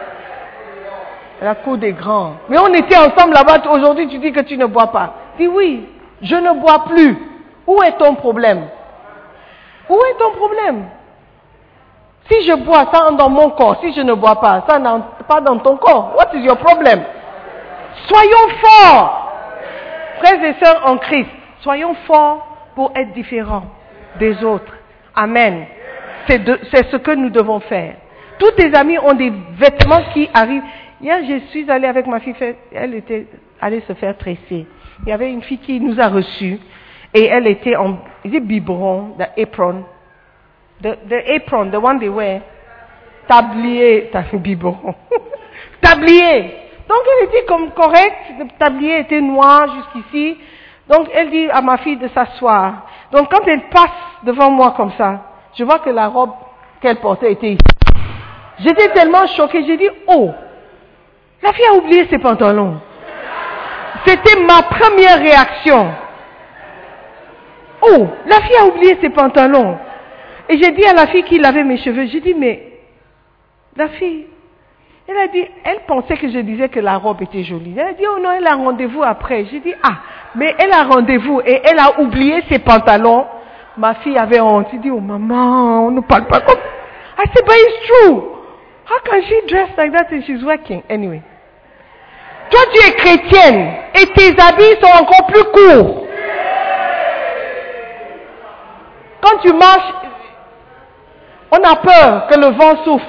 [1.42, 2.36] La cour des grands.
[2.50, 3.58] Mais on était ensemble là-bas.
[3.70, 5.14] Aujourd'hui, tu dis que tu ne bois pas.
[5.38, 5.90] Dis oui,
[6.24, 7.18] je ne bois plus.
[7.68, 8.68] Où est ton problème?
[9.90, 10.86] Où est ton problème?
[12.30, 13.80] Si je bois, ça entre dans mon corps.
[13.82, 16.16] Si je ne bois pas, ça n'entre pas dans ton corps.
[16.18, 17.04] What is your problem?
[18.08, 19.20] Soyons forts.
[20.20, 21.30] Frères et sœurs en Christ,
[21.62, 23.66] soyons forts pour être différents
[24.20, 24.74] des autres.
[25.16, 25.66] Amen.
[26.28, 26.46] C'est
[26.90, 27.96] ce que nous devons faire.
[28.40, 30.64] Tous tes amis ont des vêtements qui arrivent.
[31.02, 32.36] Hier, je suis allée avec ma fille,
[32.74, 33.28] elle était
[33.60, 34.66] allée se faire tresser.
[35.06, 36.60] Il y avait une fille qui nous a reçus
[37.14, 39.84] et elle était en, is it biberon, the apron,
[40.82, 42.42] the, the apron, the one they wear,
[43.28, 44.96] tablier, biberon,
[45.82, 46.56] tablier.
[46.88, 50.38] Donc elle était comme correcte, le tablier était noir jusqu'ici.
[50.90, 52.86] Donc elle dit à ma fille de s'asseoir.
[53.12, 53.90] Donc quand elle passe
[54.24, 55.22] devant moi comme ça,
[55.56, 56.32] je vois que la robe
[56.82, 57.62] qu'elle portait était ici.
[58.60, 60.32] J'étais tellement choquée, j'ai dit, oh,
[61.42, 62.80] la fille a oublié ses pantalons.
[64.06, 65.94] C'était ma première réaction.
[67.82, 69.78] Oh, la fille a oublié ses pantalons.
[70.50, 72.74] Et j'ai dit à la fille qui lavait mes cheveux, j'ai dit, mais
[73.76, 74.28] la fille,
[75.08, 77.74] elle a dit, elle pensait que je disais que la robe était jolie.
[77.78, 79.46] Elle a dit, oh non, elle a rendez-vous après.
[79.52, 79.98] J'ai dit, ah,
[80.36, 83.26] mais elle a rendez-vous et elle a oublié ses pantalons.
[83.78, 84.68] Ma fille avait honte.
[84.72, 86.60] Elle dit, oh maman, on ne parle pas comme...
[87.18, 88.24] I said, but it's true.
[88.86, 90.84] How can she dress like that if she's working?
[90.90, 91.22] Anyway.
[92.54, 96.06] Toi, tu es chrétienne et tes habits sont encore plus courts.
[99.22, 99.94] Quand tu marches,
[101.50, 103.06] on a peur que le vent souffle.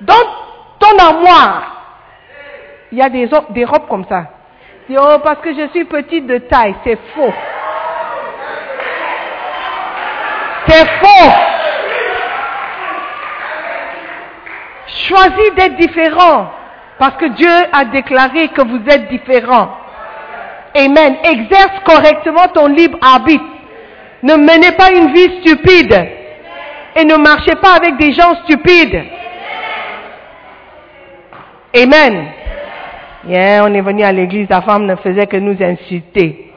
[0.00, 0.14] Dans
[0.80, 1.62] ton armoire,
[2.90, 3.26] il y a des,
[3.64, 4.24] robes comme ça.
[4.90, 7.32] Oh, parce que je suis petite de taille, c'est faux.
[10.66, 11.59] C'est faux.
[14.86, 16.50] Choisis d'être différent
[16.98, 19.70] parce que Dieu a déclaré que vous êtes différent.
[20.76, 21.16] Amen.
[21.24, 23.44] Exerce correctement ton libre arbitre.
[24.22, 26.08] Ne menez pas une vie stupide
[26.96, 29.02] et ne marchez pas avec des gens stupides.
[31.74, 32.26] Amen.
[33.26, 36.52] Yeah, on est venu à l'église, la femme ne faisait que nous insulter.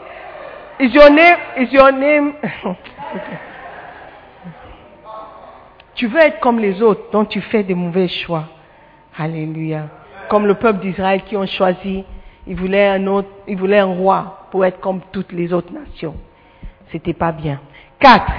[0.80, 2.34] Is your name,
[5.96, 8.46] tu veux être comme les autres, donc tu fais des mauvais choix.
[9.18, 9.90] Alléluia.
[10.30, 12.04] Comme le peuple d'Israël qui ont choisi,
[12.48, 16.16] ils voulaient un ils voulaient un roi pour être comme toutes les autres nations.
[16.92, 17.60] C'était pas bien.
[18.00, 18.32] Quatre.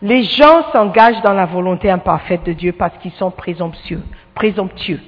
[0.00, 4.02] Les gens s'engagent dans la volonté imparfaite de Dieu parce qu'ils sont présomptueux.
[4.34, 5.00] Présomptueux.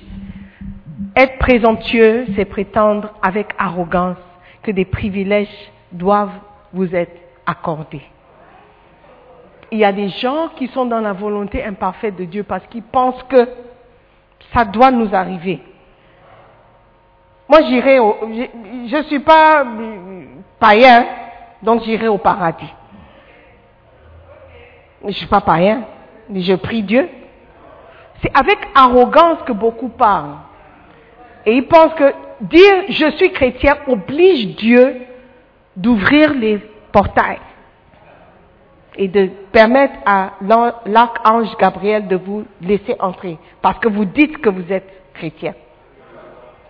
[1.17, 4.17] Être présomptueux, c'est prétendre avec arrogance
[4.63, 5.49] que des privilèges
[5.93, 6.39] doivent
[6.73, 8.03] vous être accordés.
[9.73, 12.83] Il y a des gens qui sont dans la volonté imparfaite de Dieu parce qu'ils
[12.83, 13.49] pensent que
[14.53, 15.63] ça doit nous arriver.
[17.49, 18.17] Moi, j'irai au,
[18.87, 19.65] je ne suis pas
[20.59, 21.07] païen,
[21.63, 22.73] donc j'irai au paradis.
[25.03, 25.83] Je ne suis pas païen,
[26.29, 27.09] mais je prie Dieu.
[28.23, 30.37] C'est avec arrogance que beaucoup parlent.
[31.47, 35.03] Et ils pensent que dire je suis chrétien oblige Dieu
[35.77, 36.59] d'ouvrir les
[36.93, 37.39] portails
[38.97, 40.33] et de permettre à
[40.87, 45.55] l'archange Gabriel de vous laisser entrer parce que vous dites que vous êtes chrétien.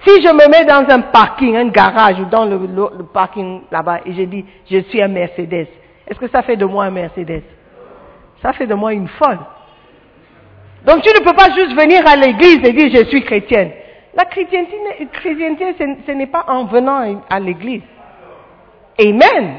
[0.07, 2.59] Si je me mets dans un parking, un garage ou dans le,
[3.12, 5.68] parking là-bas et je dis je suis un Mercedes,
[6.07, 7.43] Est-ce que ça fait de moi un Mercedes?
[8.43, 9.39] Ça fait de moi une folle.
[10.87, 13.73] Donc tu ne peux pas juste venir à l'église et dire je suis chrétienne.
[14.14, 14.75] La chrétienté,
[15.12, 15.75] chrétienté
[16.07, 17.83] ce n'est pas en venant à l'église.
[18.99, 19.55] Amen.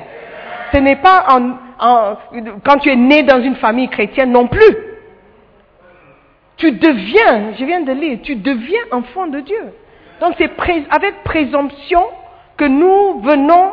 [0.73, 1.51] Ce n'est pas en,
[1.81, 4.75] quand tu es né dans une famille chrétienne non plus.
[6.57, 9.73] Tu deviens, je viens de lire, tu deviens enfant de Dieu.
[10.19, 10.51] Donc c'est
[10.91, 12.03] avec présomption
[12.55, 13.71] que nous venons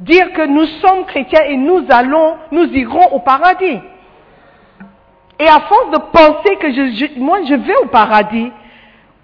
[0.00, 3.80] dire que nous sommes chrétiens et nous allons, nous irons au paradis.
[5.40, 8.52] Et à force de penser que moi je vais au paradis,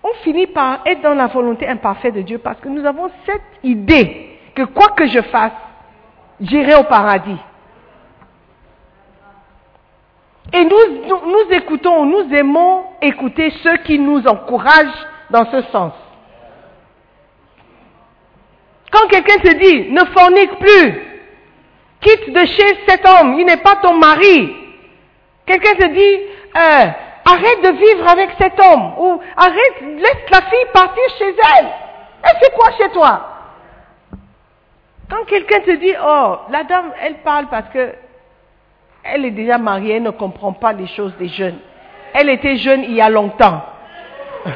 [0.03, 3.43] on finit par être dans la volonté imparfaite de Dieu parce que nous avons cette
[3.63, 5.53] idée que quoi que je fasse,
[6.41, 7.39] j'irai au paradis.
[10.57, 15.93] Et nous, nous, écoutons, nous aimons écouter ceux qui nous encouragent dans ce sens.
[18.93, 21.03] Quand quelqu'un te dit, ne fornique plus,
[22.01, 24.55] quitte de chez cet homme, il n'est pas ton mari.
[25.45, 26.23] Quelqu'un te dit,
[26.57, 26.87] euh,
[27.25, 31.69] arrête de vivre avec cet homme, ou arrête, laisse la fille partir chez elle.
[32.23, 33.29] Elle fait quoi chez toi?
[35.11, 38.04] Quand quelqu'un te dit, oh, la dame, elle parle parce que
[39.05, 41.59] elle est déjà mariée, elle ne comprend pas les choses des jeunes.
[42.15, 43.63] Elle était jeune il y a longtemps.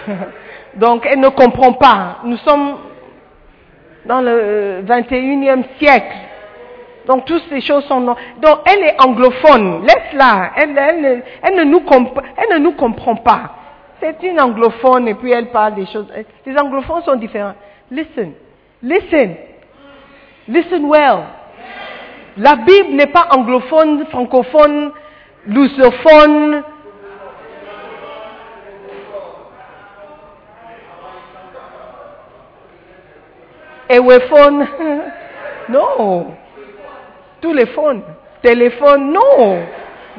[0.76, 2.18] Donc elle ne comprend pas.
[2.24, 2.76] Nous sommes
[4.06, 6.16] dans le 21e siècle.
[7.06, 8.00] Donc toutes ces choses sont...
[8.00, 9.82] non- Donc elle est anglophone.
[9.82, 10.50] Laisse-la.
[10.56, 13.54] Elle, elle ne- elle ne nous comp- elle ne nous comprend pas.
[14.00, 16.06] C'est une anglophone et puis elle parle des choses.
[16.46, 17.54] Les anglophones sont différents.
[17.90, 18.32] Listen.
[18.82, 19.34] Listen.
[20.46, 21.24] Listen well.
[22.38, 24.92] La Bible n'est pas anglophone, francophone,
[25.46, 26.62] lusophone.
[33.88, 34.66] Ewephone.
[35.68, 36.34] Non.
[37.42, 38.02] Tous les phones.
[38.40, 39.12] Téléphone.
[39.12, 39.62] Non.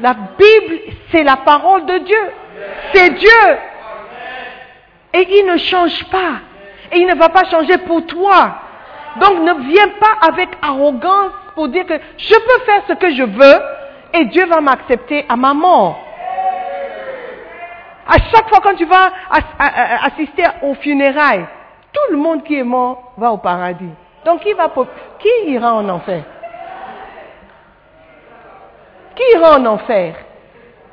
[0.00, 0.78] La Bible,
[1.10, 2.30] c'est la parole de Dieu.
[2.94, 3.56] C'est Dieu.
[5.14, 6.38] Et il ne change pas.
[6.92, 8.60] Et il ne va pas changer pour toi.
[9.20, 13.22] Donc ne viens pas avec arrogance pour dire que je peux faire ce que je
[13.22, 13.60] veux
[14.14, 16.02] et Dieu va m'accepter à ma mort.
[18.06, 19.10] À chaque fois quand tu vas
[20.06, 21.44] assister aux funérailles,
[21.92, 23.90] tout le monde qui est mort va au paradis.
[24.24, 24.72] Donc qui, va,
[25.18, 26.22] qui ira en enfer?
[29.14, 30.14] Qui ira en enfer?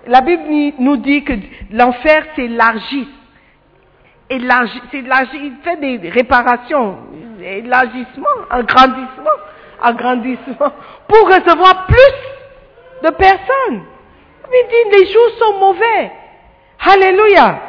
[0.06, 1.34] La Bible nous dit que
[1.72, 3.08] l'enfer s'élargit.
[4.30, 6.98] Élargi- s'élargit, il fait des réparations,
[7.42, 9.38] élargissement, agrandissement,
[9.82, 10.72] agrandissement,
[11.08, 13.84] pour recevoir plus de personnes.
[14.50, 16.12] Il dit, les jours sont mauvais.
[16.80, 17.60] Alléluia.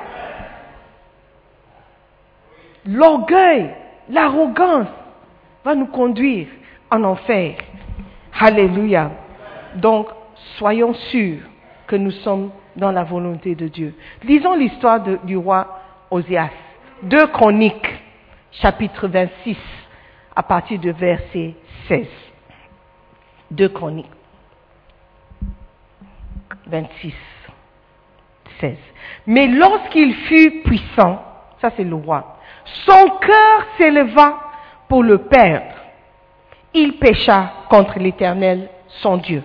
[2.87, 3.71] L'orgueil,
[4.09, 4.89] l'arrogance
[5.65, 6.47] va nous conduire
[6.91, 7.57] en enfer.
[8.39, 9.11] Alléluia.
[9.75, 10.09] Donc,
[10.57, 11.41] soyons sûrs
[11.87, 13.95] que nous sommes dans la volonté de Dieu.
[14.23, 15.81] Lisons l'histoire du roi
[16.11, 16.51] Osias.
[17.03, 17.89] Deux Chroniques,
[18.53, 19.57] chapitre 26,
[20.35, 21.55] à partir de verset
[21.89, 22.07] 16.
[23.51, 24.07] Deux Chroniques.
[26.67, 27.15] 26,
[28.61, 28.77] 16.
[29.27, 31.23] Mais lorsqu'il fut puissant,
[31.61, 32.37] ça c'est le roi,
[32.85, 34.39] son cœur s'éleva
[34.89, 35.75] pour le perdre.
[36.75, 38.69] Il pécha contre l'Éternel,
[39.01, 39.43] son Dieu.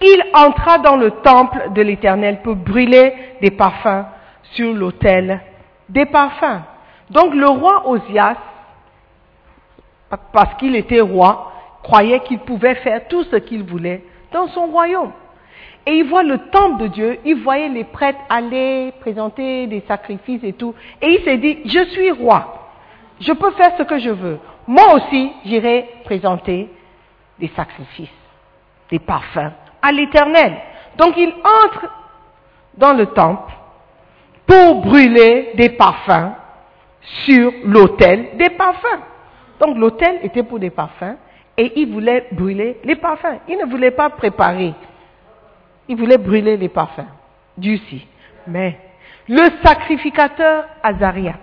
[0.00, 4.04] Il entra dans le temple de l'Éternel pour brûler des parfums
[4.52, 5.40] sur l'autel
[5.88, 6.62] des parfums.
[7.10, 8.36] Donc le roi Osias,
[10.32, 11.52] parce qu'il était roi,
[11.86, 15.12] croyait qu'il pouvait faire tout ce qu'il voulait dans son royaume.
[15.86, 20.42] Et il voit le temple de Dieu, il voyait les prêtres aller présenter des sacrifices
[20.42, 20.74] et tout.
[21.00, 22.70] Et il s'est dit, je suis roi,
[23.20, 24.40] je peux faire ce que je veux.
[24.66, 26.68] Moi aussi, j'irai présenter
[27.38, 28.08] des sacrifices,
[28.90, 30.56] des parfums à l'éternel.
[30.98, 31.88] Donc il entre
[32.76, 33.52] dans le temple
[34.44, 36.32] pour brûler des parfums
[37.24, 39.02] sur l'autel des parfums.
[39.60, 41.16] Donc l'autel était pour des parfums
[41.58, 43.40] et il voulait brûler les parfums.
[43.48, 44.74] Il ne voulait pas préparer.
[45.88, 47.06] Il voulait brûler les parfums.
[47.56, 48.06] Dieu si.
[48.46, 48.78] Mais
[49.28, 51.34] le sacrificateur Azaria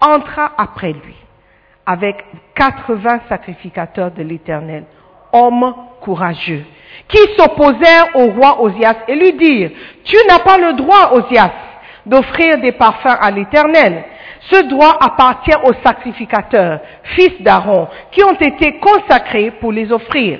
[0.00, 1.14] entra après lui
[1.86, 2.22] avec
[2.54, 4.84] 80 sacrificateurs de l'Éternel,
[5.32, 6.64] hommes courageux,
[7.08, 9.70] qui s'opposèrent au roi Osias et lui dirent,
[10.04, 11.50] tu n'as pas le droit, Osias,
[12.04, 14.04] d'offrir des parfums à l'Éternel.
[14.40, 20.38] Ce droit appartient aux sacrificateurs, fils d'Aaron, qui ont été consacrés pour les offrir.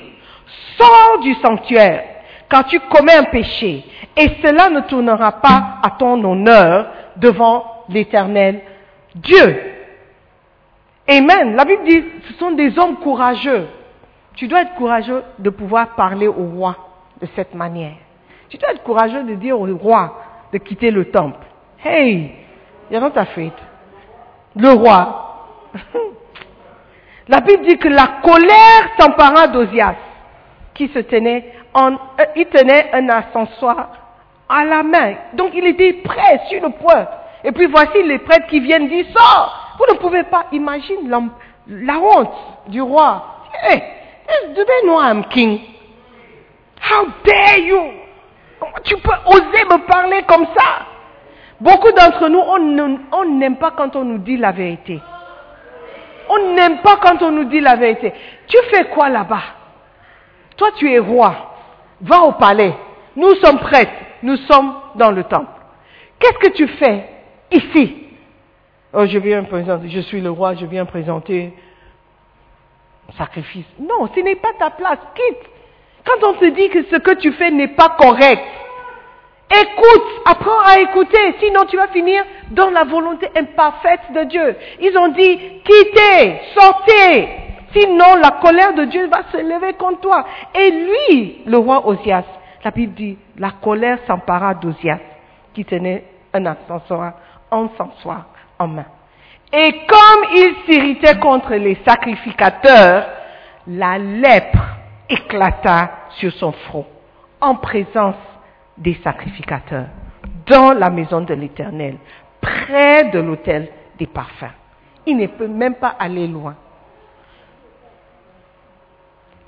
[0.77, 2.05] Sors du sanctuaire,
[2.49, 3.85] car tu commets un péché,
[4.17, 6.87] et cela ne tournera pas à ton honneur
[7.17, 8.63] devant l'Éternel
[9.15, 9.61] Dieu.
[11.09, 11.57] Amen.
[11.57, 13.67] La Bible dit, ce sont des hommes courageux
[14.35, 16.77] Tu dois être courageux de pouvoir parler au roi
[17.21, 17.97] de cette manière.
[18.49, 20.21] Tu dois être courageux de dire au roi
[20.53, 21.45] de quitter le temple.
[21.85, 22.33] Hey,
[22.91, 23.53] you're not afraid.
[24.59, 25.25] Le roi.
[27.29, 29.97] La Bible dit que la colère s'empara d'Osias,
[30.75, 33.91] qui se tenait en, euh, il tenait un ascensoir
[34.49, 35.15] à la main.
[35.35, 37.07] Donc il était prêt sur le point.
[37.45, 39.77] Et puis voici les prêtres qui viennent dire, sors!
[39.79, 41.09] Vous ne pouvez pas imaginer
[41.69, 42.33] la, honte
[42.67, 43.25] du roi.
[44.55, 45.61] Do they know I'm king?
[46.81, 47.93] How dare you?
[48.85, 50.87] Tu peux oser me parler comme ça?
[51.61, 52.41] Beaucoup d'entre nous,
[53.13, 55.01] on n'aime pas quand on nous dit la vérité.
[56.29, 58.13] On n'aime pas quand on nous dit la vérité.
[58.47, 59.43] Tu fais quoi là-bas?
[60.57, 61.35] Toi, tu es roi.
[62.01, 62.75] Va au palais.
[63.17, 63.91] Nous sommes prêtres.
[64.23, 65.51] Nous sommes dans le temple.
[66.19, 67.09] Qu'est-ce que tu fais
[67.51, 68.05] ici?
[68.93, 69.89] Oh, je viens présenter.
[69.89, 70.55] Je suis le roi.
[70.55, 71.53] Je viens présenter
[73.17, 73.67] sacrifice.
[73.81, 74.99] Non, ce n'est pas ta place.
[75.15, 75.51] Quitte.
[76.05, 78.43] Quand on te dit que ce que tu fais n'est pas correct,
[79.51, 84.57] Écoute, apprends à écouter, sinon tu vas finir dans la volonté imparfaite de Dieu.
[84.81, 87.29] Ils ont dit, quittez, sortez,
[87.75, 90.25] sinon la colère de Dieu va se lever contre toi.
[90.55, 92.25] Et lui, le roi Osias,
[92.63, 94.99] la Bible dit, la colère s'empara d'Osias,
[95.55, 97.15] qui tenait un encensoir,
[97.51, 98.27] encensoir
[98.59, 98.87] en main.
[99.51, 103.07] Et comme il s'irritait contre les sacrificateurs,
[103.67, 104.77] la lèpre
[105.09, 106.85] éclata sur son front,
[107.41, 108.17] en présence
[108.79, 109.87] des sacrificateurs,
[110.47, 111.97] dans la maison de l'Éternel,
[112.41, 113.68] près de l'autel
[113.99, 114.53] des parfums.
[115.07, 116.55] Il ne peut même pas aller loin.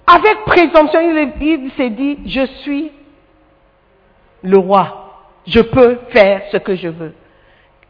[0.07, 2.91] Avec présomption, il, il s'est dit, je suis
[4.43, 7.15] le roi, je peux faire ce que je veux.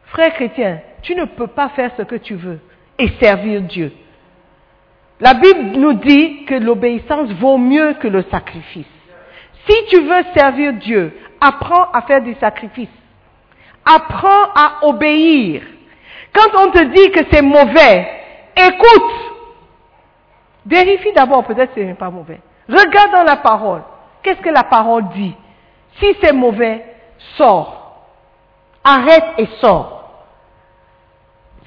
[0.07, 2.59] Frère chrétien, tu ne peux pas faire ce que tu veux
[2.99, 3.93] et servir Dieu.
[5.21, 8.87] La Bible nous dit que l'obéissance vaut mieux que le sacrifice.
[9.69, 12.89] Si tu veux servir Dieu, apprends à faire des sacrifices.
[13.85, 15.63] Apprends à obéir.
[16.33, 18.09] Quand on te dit que c'est mauvais,
[18.57, 19.13] écoute.
[20.67, 22.41] Vérifie d'abord, peut-être que ce n'est pas mauvais.
[22.69, 23.83] Regarde dans la parole.
[24.23, 25.35] Qu'est-ce que la parole dit?
[25.99, 26.85] Si c'est mauvais,
[27.37, 28.05] sors.
[28.85, 30.27] Arrête et sors.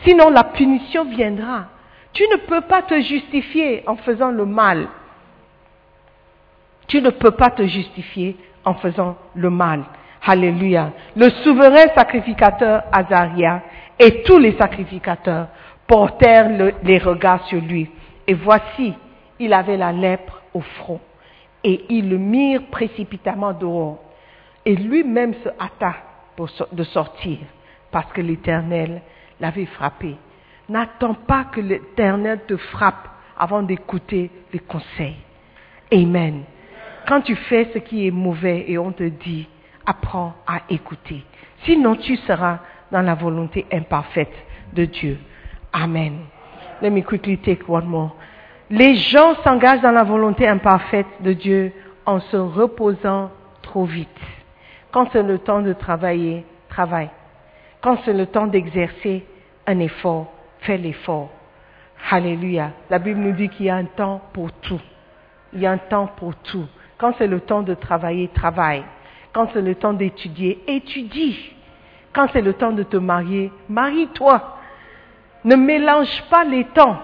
[0.05, 1.65] Sinon la punition viendra.
[2.13, 4.88] Tu ne peux pas te justifier en faisant le mal.
[6.88, 9.84] Tu ne peux pas te justifier en faisant le mal.
[10.26, 10.91] Alléluia.
[11.16, 13.61] Le souverain sacrificateur Azaria
[13.99, 15.47] et tous les sacrificateurs
[15.86, 17.89] portèrent le- les regards sur lui.
[18.26, 18.93] Et voici,
[19.39, 21.01] il avait la lèpre au front.
[21.64, 23.99] Et ils le mirent précipitamment dehors.
[24.66, 25.95] Et lui-même se hâta
[26.72, 27.38] de sortir,
[27.91, 29.01] parce que l'Éternel
[29.39, 30.16] l'avait frappé.
[30.70, 33.07] N'attends pas que l'Éternel te frappe
[33.38, 35.18] avant d'écouter les conseils.
[35.93, 36.43] Amen.
[37.08, 39.47] Quand tu fais ce qui est mauvais et on te dit,
[39.86, 41.24] apprends à écouter.
[41.66, 42.60] Sinon, tu seras
[42.91, 44.34] dans la volonté imparfaite
[44.74, 45.18] de Dieu.
[45.74, 46.20] Amen.
[46.82, 48.16] Let me quickly take one more.
[48.70, 51.74] Les gens s'engagent dans la volonté imparfaite de Dieu
[52.06, 53.32] en se reposant
[53.62, 54.08] trop vite.
[54.91, 57.10] Quand c'est le temps de travailler, travaille.
[57.82, 59.26] Quand c'est le temps d'exercer
[59.68, 61.30] un effort, fais l'effort.
[62.12, 62.72] Alléluia.
[62.89, 64.82] La Bible nous dit qu'il y a un temps pour tout.
[65.54, 66.68] Il y a un temps pour tout.
[67.04, 68.82] Quand c'est le temps de travailler, travaille.
[69.34, 71.54] Quand c'est le temps d'étudier, étudie.
[72.14, 74.56] Quand c'est le temps de te marier, marie-toi.
[75.43, 76.97] Ne mélange pas les temps.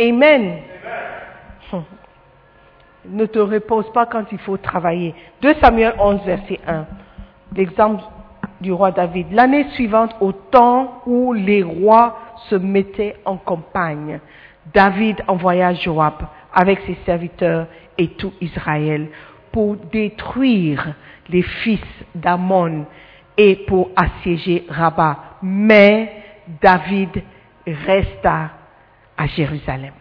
[0.00, 0.58] Amen.
[3.06, 5.12] Ne te repose pas quand il faut travailler.
[5.42, 6.86] 2 Samuel 11, verset 1.
[7.56, 8.04] L'exemple
[8.60, 9.32] du roi David.
[9.32, 12.16] L'année suivante, au temps où les rois
[12.48, 14.20] se mettaient en campagne,
[14.72, 16.14] David envoya Joab
[16.54, 17.66] avec ses serviteurs
[17.98, 19.08] et tout Israël
[19.52, 20.94] pour détruire
[21.28, 21.80] les fils
[22.14, 22.86] d'Amon
[23.36, 25.18] et pour assiéger Rabat.
[25.42, 26.12] Mais
[26.60, 27.22] David
[27.66, 28.50] resta
[29.16, 29.92] à Jérusalem.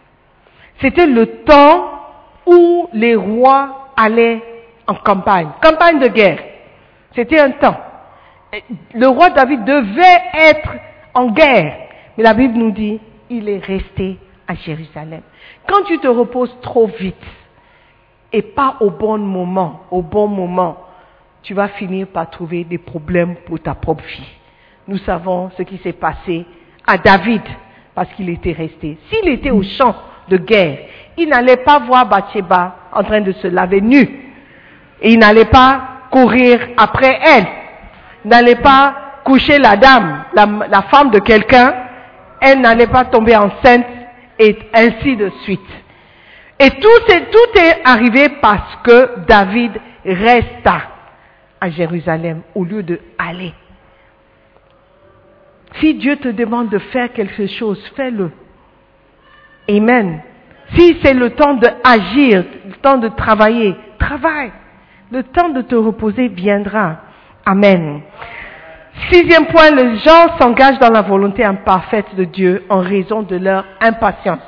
[0.82, 1.91] C'était le temps
[2.46, 4.41] où les rois allaient
[4.88, 6.43] en campagne, campagne de guerre.
[7.16, 7.78] C'était un temps.
[8.93, 10.70] Le roi David devait être
[11.14, 11.78] en guerre,
[12.18, 14.18] mais la Bible nous dit, il est resté
[14.48, 15.22] à Jérusalem.
[15.68, 17.16] Quand tu te reposes trop vite
[18.36, 20.76] et pas au bon moment, au bon moment,
[21.42, 24.28] tu vas finir par trouver des problèmes pour ta propre vie.
[24.90, 26.46] Nous savons ce qui s'est passé
[26.86, 27.44] à David
[27.94, 28.98] parce qu'il était resté.
[29.10, 29.96] S'il était au champ
[30.28, 30.80] de guerre,
[31.16, 34.06] il n'allait pas voir Bathsheba en train de se laver nu.
[35.02, 35.82] Il n'allait pas
[36.12, 37.48] courir après elle.
[38.26, 41.74] N'allait pas coucher la dame, la femme de quelqu'un.
[42.42, 43.86] Elle n'allait pas tomber enceinte
[44.38, 45.85] et ainsi de suite.
[46.60, 49.74] Et tout est, tout est arrivé parce que David
[50.06, 50.82] resta
[51.60, 53.53] à Jérusalem au lieu de aller.
[55.80, 58.32] Si Dieu te demande de faire quelque chose, fais-le.
[59.70, 60.22] Amen.
[60.74, 64.51] Si c'est le temps d'agir, le temps de travailler, travaille.
[65.12, 66.97] Le temps de te reposer viendra.
[67.45, 68.01] Amen.
[69.12, 73.66] Sixième point, les gens s'engagent dans la volonté imparfaite de Dieu en raison de leur
[73.82, 74.39] impatience.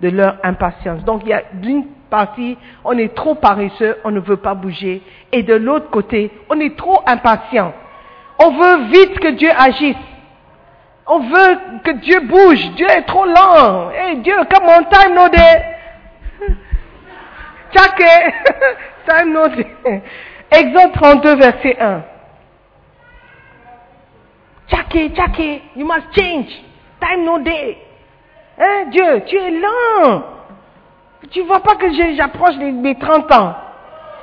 [0.00, 1.04] De leur impatience.
[1.04, 5.02] Donc il y a d'une partie, on est trop paresseux, on ne veut pas bouger.
[5.32, 7.72] Et de l'autre côté, on est trop impatient.
[8.38, 9.96] On veut vite que Dieu agisse.
[11.06, 12.70] On veut que Dieu bouge.
[12.76, 13.90] Dieu est trop lent.
[13.90, 15.62] Hey Dieu, come on, time no day.
[17.72, 18.34] Tchake.
[19.08, 20.02] time no day.
[20.50, 22.02] Exode 32, verset 1.
[24.68, 26.48] Tchake, tchake, you must change.
[27.00, 27.87] Time no day.
[28.60, 30.22] Hein, Dieu, tu es lent.
[31.30, 33.54] Tu vois pas que j'approche mes 30 ans.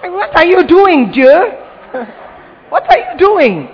[0.04, 1.32] What are you doing, Dieu?
[2.72, 3.68] What are you doing?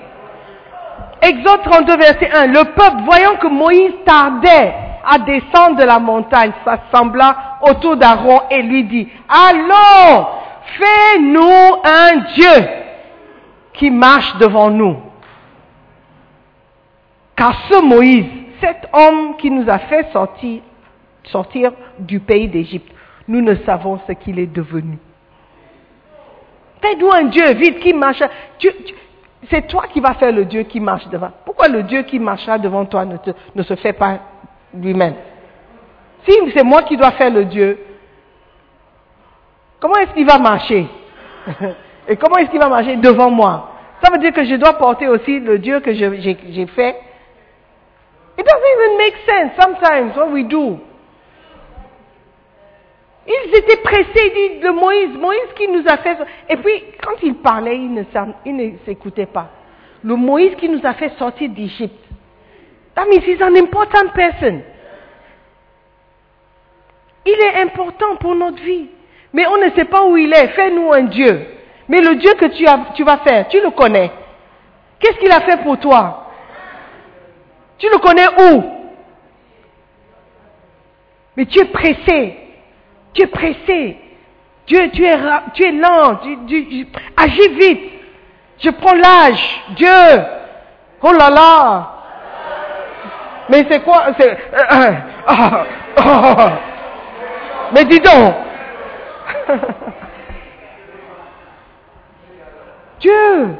[1.22, 2.48] Exode 32, verset 1.
[2.48, 8.62] Le peuple, voyant que Moïse tardait à descendre de la montagne, s'assembla autour d'Aaron et
[8.62, 10.28] lui dit, Allons,
[10.78, 12.68] fais-nous un Dieu
[13.74, 14.98] qui marche devant nous.
[17.36, 22.92] Car ce Moïse, cet homme qui nous a fait sortir, du pays d'Égypte,
[23.28, 24.98] nous ne savons ce qu'il est devenu.
[26.82, 28.24] Fais-nous un Dieu vite qui marche.
[29.50, 31.32] C'est toi qui vas faire le Dieu qui marche devant.
[31.46, 33.18] Pourquoi le Dieu qui marchera devant toi ne,
[33.56, 34.20] ne se fait pas
[34.74, 35.16] lui-même?
[36.28, 37.80] Si c'est moi qui dois faire le Dieu,
[39.80, 40.88] comment est-ce qu'il va marcher?
[42.08, 43.72] Et comment est-ce qu'il va marcher devant moi?
[44.04, 46.96] Ça veut dire que je dois porter aussi le Dieu que j'ai fait.
[48.42, 50.80] It doesn't even make sense sometimes what we do.
[53.28, 56.18] Ils étaient pressés, ils disent, de Moïse, Moïse qui nous a fait...
[56.50, 59.48] Et puis, quand il parlait, il ne s'écoutait pas.
[60.04, 62.04] Le Moïse qui nous a fait sortir d'Égypte.
[62.96, 64.64] That means he's an important person.
[67.28, 68.88] Il est important pour notre vie.
[69.34, 70.48] Mais on ne sait pas où il est.
[70.48, 71.46] Fais-nous un Dieu.
[71.88, 72.48] Mais le Dieu que
[72.96, 74.12] tu vas faire, tu le connais.
[75.00, 76.21] Qu'est-ce qu'il a fait pour toi?
[77.82, 78.64] Tu le connais où?
[81.36, 82.38] Mais tu es pressé.
[83.12, 83.98] Tu es pressé.
[84.68, 85.18] Tu es, tu es
[85.72, 86.20] lent.
[87.18, 87.92] Agis vite.
[88.60, 89.64] Je prends l'âge.
[89.70, 89.90] Dieu.
[91.02, 91.92] Oh là là.
[93.50, 94.10] Mais c'est quoi?
[94.10, 94.94] Euh, euh,
[95.26, 95.66] ah,
[95.98, 96.60] ah.
[97.74, 98.36] Mais dis donc.
[103.00, 103.58] Dieu.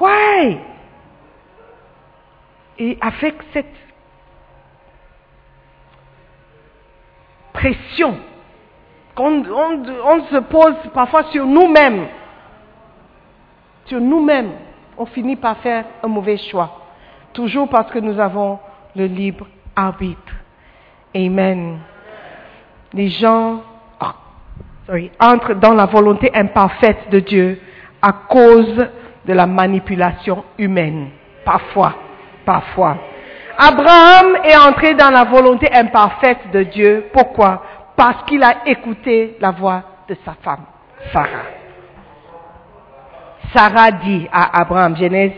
[0.00, 0.58] Why?
[2.80, 3.66] Et avec cette
[7.52, 8.16] pression
[9.14, 12.06] qu'on on, se pose parfois sur nous-mêmes,
[13.84, 14.52] sur nous-mêmes,
[14.96, 16.70] on finit par faire un mauvais choix.
[17.34, 18.58] Toujours parce que nous avons
[18.96, 20.32] le libre arbitre.
[21.14, 21.80] Amen.
[22.94, 23.60] Les gens
[24.00, 24.14] ah,
[24.86, 27.60] sorry, entrent dans la volonté imparfaite de Dieu
[28.00, 28.88] à cause
[29.26, 31.10] de la manipulation humaine.
[31.44, 31.94] Parfois,
[32.50, 32.96] parfois.
[33.56, 37.06] Abraham est entré dans la volonté imparfaite de Dieu.
[37.12, 37.62] Pourquoi?
[37.96, 40.64] Parce qu'il a écouté la voix de sa femme,
[41.12, 41.46] Sarah.
[43.54, 45.32] Sarah dit à Abraham, Genèse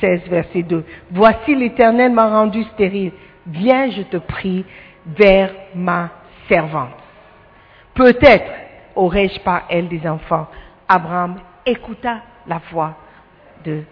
[0.00, 3.12] 16, verset 2, Voici l'Éternel m'a rendu stérile.
[3.46, 4.66] Viens, je te prie,
[5.06, 6.10] vers ma
[6.50, 6.98] servante.
[7.94, 8.52] Peut-être
[8.94, 10.46] aurais-je par elle des enfants.
[10.86, 12.16] Abraham écouta
[12.46, 12.94] la voix
[13.64, 13.84] de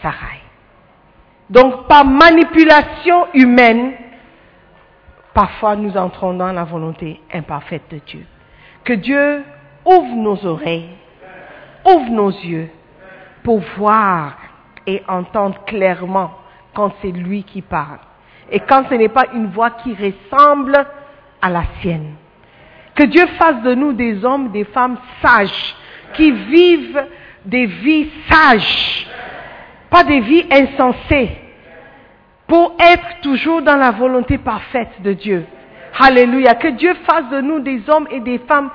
[0.00, 0.45] Sarai.
[1.48, 3.92] Donc, par manipulation humaine,
[5.32, 8.26] parfois nous entrons dans la volonté imparfaite de Dieu.
[8.84, 9.44] Que Dieu
[9.84, 10.90] ouvre nos oreilles,
[11.84, 12.70] ouvre nos yeux
[13.44, 14.36] pour voir
[14.86, 16.32] et entendre clairement
[16.74, 17.98] quand c'est lui qui parle.
[18.50, 20.86] Et quand ce n'est pas une voix qui ressemble
[21.42, 22.14] à la sienne.
[22.94, 25.76] Que Dieu fasse de nous des hommes, des femmes sages,
[26.14, 27.04] qui vivent
[27.44, 29.06] des vies sages,
[29.96, 31.30] pas des vies insensées,
[32.46, 35.46] pour être toujours dans la volonté parfaite de Dieu.
[35.98, 36.54] Alléluia.
[36.54, 38.68] Que Dieu fasse de nous des hommes et des femmes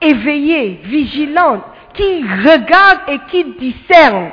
[0.00, 1.62] éveillés, vigilants,
[1.92, 4.30] qui regardent et qui discernent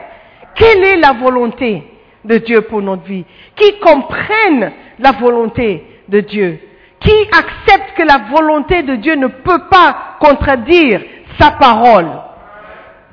[0.56, 1.84] quelle est la volonté
[2.24, 3.26] de Dieu pour notre vie,
[3.58, 6.58] qui comprennent la volonté de Dieu,
[7.02, 11.02] qui acceptent que la volonté de Dieu ne peut pas contredire
[11.38, 12.08] sa parole.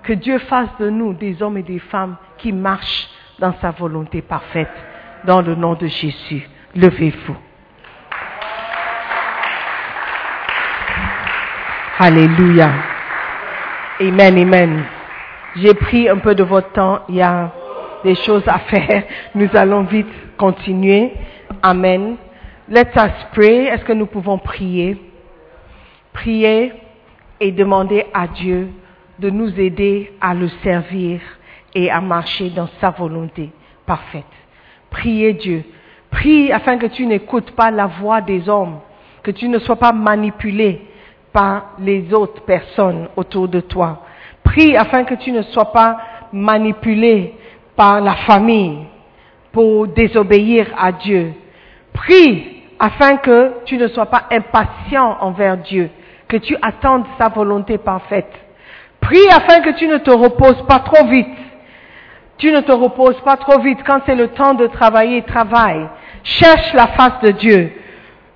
[0.04, 3.08] Que Dieu fasse de nous des hommes et des femmes qui marchent
[3.38, 4.70] dans sa volonté parfaite.
[5.24, 7.36] Dans le nom de Jésus, levez-vous.
[11.98, 12.70] Alléluia.
[14.00, 14.84] Amen, amen.
[15.56, 17.00] J'ai pris un peu de votre temps.
[17.08, 17.50] Il y a
[18.04, 19.04] des choses à faire.
[19.34, 20.06] Nous allons vite
[20.36, 21.12] continuer.
[21.62, 22.16] Amen.
[22.68, 23.66] Let us pray.
[23.66, 25.00] Est-ce que nous pouvons prier?
[26.12, 26.72] Prier
[27.40, 28.68] et demander à Dieu
[29.18, 31.20] de nous aider à le servir
[31.76, 33.50] et à marcher dans sa volonté
[33.84, 34.24] parfaite.
[34.88, 35.62] Priez Dieu.
[36.10, 38.78] Prie afin que tu n'écoutes pas la voix des hommes,
[39.22, 40.80] que tu ne sois pas manipulé
[41.34, 44.04] par les autres personnes autour de toi.
[44.42, 45.98] Prie afin que tu ne sois pas
[46.32, 47.34] manipulé
[47.76, 48.78] par la famille
[49.52, 51.34] pour désobéir à Dieu.
[51.92, 55.90] Prie afin que tu ne sois pas impatient envers Dieu,
[56.26, 58.32] que tu attendes sa volonté parfaite.
[59.00, 61.28] Prie afin que tu ne te reposes pas trop vite.
[62.38, 63.78] Tu ne te reposes pas trop vite.
[63.86, 65.86] Quand c'est le temps de travailler, travaille.
[66.22, 67.72] Cherche la face de Dieu.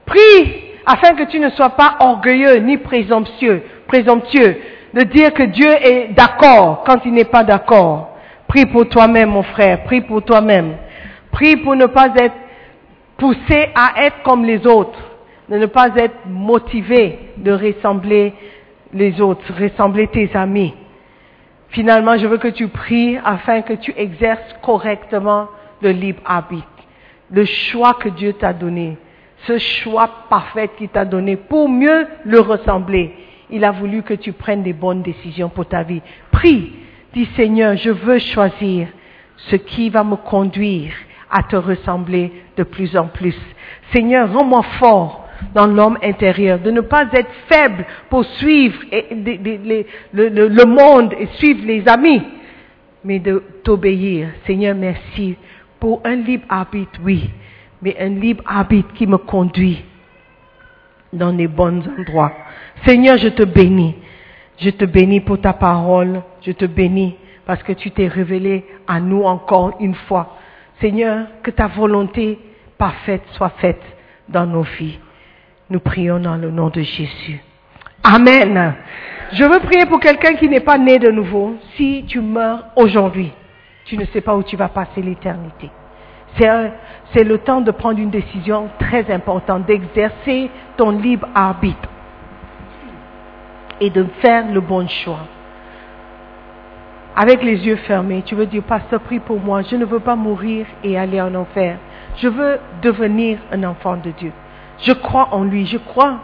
[0.06, 4.56] Prie afin que tu ne sois pas orgueilleux ni présomptueux, présomptueux
[4.94, 8.10] de dire que Dieu est d'accord quand il n'est pas d'accord.
[8.48, 9.84] Prie pour toi-même, mon frère.
[9.84, 10.76] Prie pour toi-même.
[11.30, 12.34] Prie pour ne pas être
[13.16, 14.98] poussé à être comme les autres,
[15.48, 18.32] de ne pas être motivé de ressembler
[18.92, 20.74] les autres, ressembler tes amis.
[21.70, 25.48] Finalement, je veux que tu pries afin que tu exerces correctement
[25.80, 26.66] le libre arbitre,
[27.30, 28.98] le choix que Dieu t'a donné,
[29.46, 33.14] ce choix parfait qu'il t'a donné pour mieux le ressembler.
[33.50, 36.02] Il a voulu que tu prennes des bonnes décisions pour ta vie.
[36.30, 36.72] Prie,
[37.14, 38.88] dis Seigneur, je veux choisir
[39.36, 40.92] ce qui va me conduire
[41.30, 43.36] à te ressembler de plus en plus.
[43.92, 48.78] Seigneur, rends-moi fort dans l'homme intérieur, de ne pas être faible pour suivre
[50.12, 52.22] le, monde et suivre les amis,
[53.04, 54.28] mais de t'obéir.
[54.46, 55.36] Seigneur, merci
[55.78, 57.30] pour un libre arbitre, oui,
[57.82, 59.84] mais un libre arbitre qui me conduit
[61.12, 62.32] dans les bons endroits.
[62.84, 63.94] Seigneur, je te bénis.
[64.58, 66.22] Je te bénis pour ta parole.
[66.42, 67.16] Je te bénis
[67.46, 70.36] parce que tu t'es révélé à nous encore une fois.
[70.80, 72.38] Seigneur, que ta volonté
[72.78, 73.82] parfaite soit faite
[74.28, 74.98] dans nos vies.
[75.70, 77.40] Nous prions dans le nom de Jésus.
[78.02, 78.74] Amen.
[79.32, 81.54] Je veux prier pour quelqu'un qui n'est pas né de nouveau.
[81.76, 83.30] Si tu meurs aujourd'hui,
[83.84, 85.70] tu ne sais pas où tu vas passer l'éternité.
[86.36, 91.88] C'est le temps de prendre une décision très importante, d'exercer ton libre arbitre
[93.80, 95.26] et de faire le bon choix.
[97.16, 100.16] Avec les yeux fermés, tu veux dire, pasteur, prie pour moi, je ne veux pas
[100.16, 101.78] mourir et aller en enfer.
[102.16, 104.32] Je veux devenir un enfant de Dieu.
[104.82, 106.18] Je crois en lui, je crois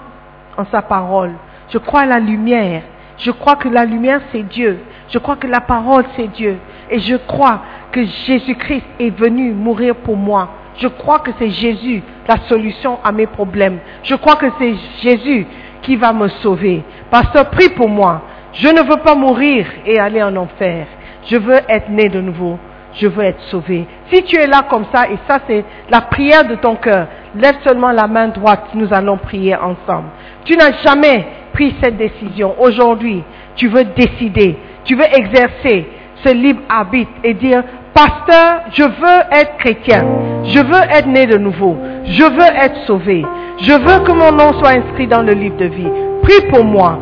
[0.57, 1.33] en sa parole,
[1.69, 2.83] je crois à la lumière,
[3.19, 6.59] je crois que la lumière c'est Dieu, je crois que la parole c'est Dieu,
[6.91, 7.61] et je crois
[7.93, 10.51] que Jésus-Christ est venu mourir pour moi.
[10.79, 13.79] Je crois que c'est Jésus la solution à mes problèmes.
[14.03, 15.47] Je crois que c'est Jésus
[15.81, 16.85] qui va me sauver.
[17.11, 18.23] Pasteur, prie pour moi.
[18.53, 20.87] Je ne veux pas mourir et aller en enfer.
[21.25, 22.59] Je veux être né de nouveau
[22.99, 23.87] je veux être sauvé.
[24.13, 27.07] Si tu es là comme ça, et ça c'est la prière de ton cœur,
[27.37, 30.09] lève seulement la main droite, nous allons prier ensemble.
[30.45, 32.55] Tu n'as jamais pris cette décision.
[32.59, 33.23] Aujourd'hui,
[33.57, 35.87] tu veux décider, tu veux exercer
[36.25, 37.63] ce libre arbitre et dire,
[37.95, 40.05] pasteur, je veux être chrétien,
[40.45, 43.25] je veux être né de nouveau, je veux être sauvé,
[43.59, 45.89] je veux que mon nom soit inscrit dans le livre de vie.
[46.23, 46.99] Prie pour moi.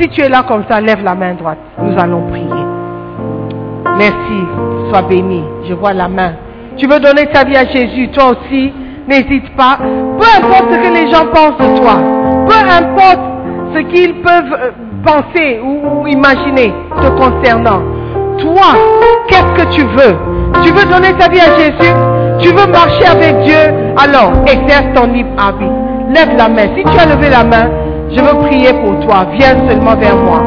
[0.00, 1.58] Si tu es là comme ça, lève la main droite.
[1.82, 2.64] Nous allons prier.
[3.96, 4.44] Merci,
[4.90, 5.42] sois béni.
[5.68, 6.34] Je vois la main.
[6.76, 8.72] Tu veux donner ta vie à Jésus, toi aussi,
[9.08, 9.78] n'hésite pas.
[9.78, 11.94] Peu importe ce que les gens pensent de toi,
[12.46, 13.20] peu importe
[13.74, 14.70] ce qu'ils peuvent euh,
[15.04, 16.72] penser ou, imaginer
[17.02, 17.82] te concernant.
[18.38, 18.74] Toi,
[19.28, 20.16] qu'est-ce que tu veux?
[20.62, 21.94] Tu veux donner ta vie à Jésus?
[22.40, 23.56] Tu veux marcher avec Dieu?
[23.96, 25.72] Alors, exerce ton libre arbitre.
[26.14, 26.68] Lève la main.
[26.76, 27.68] Si tu as levé la main,
[28.14, 29.26] je veux prier pour toi.
[29.32, 30.42] Viens seulement vers moi.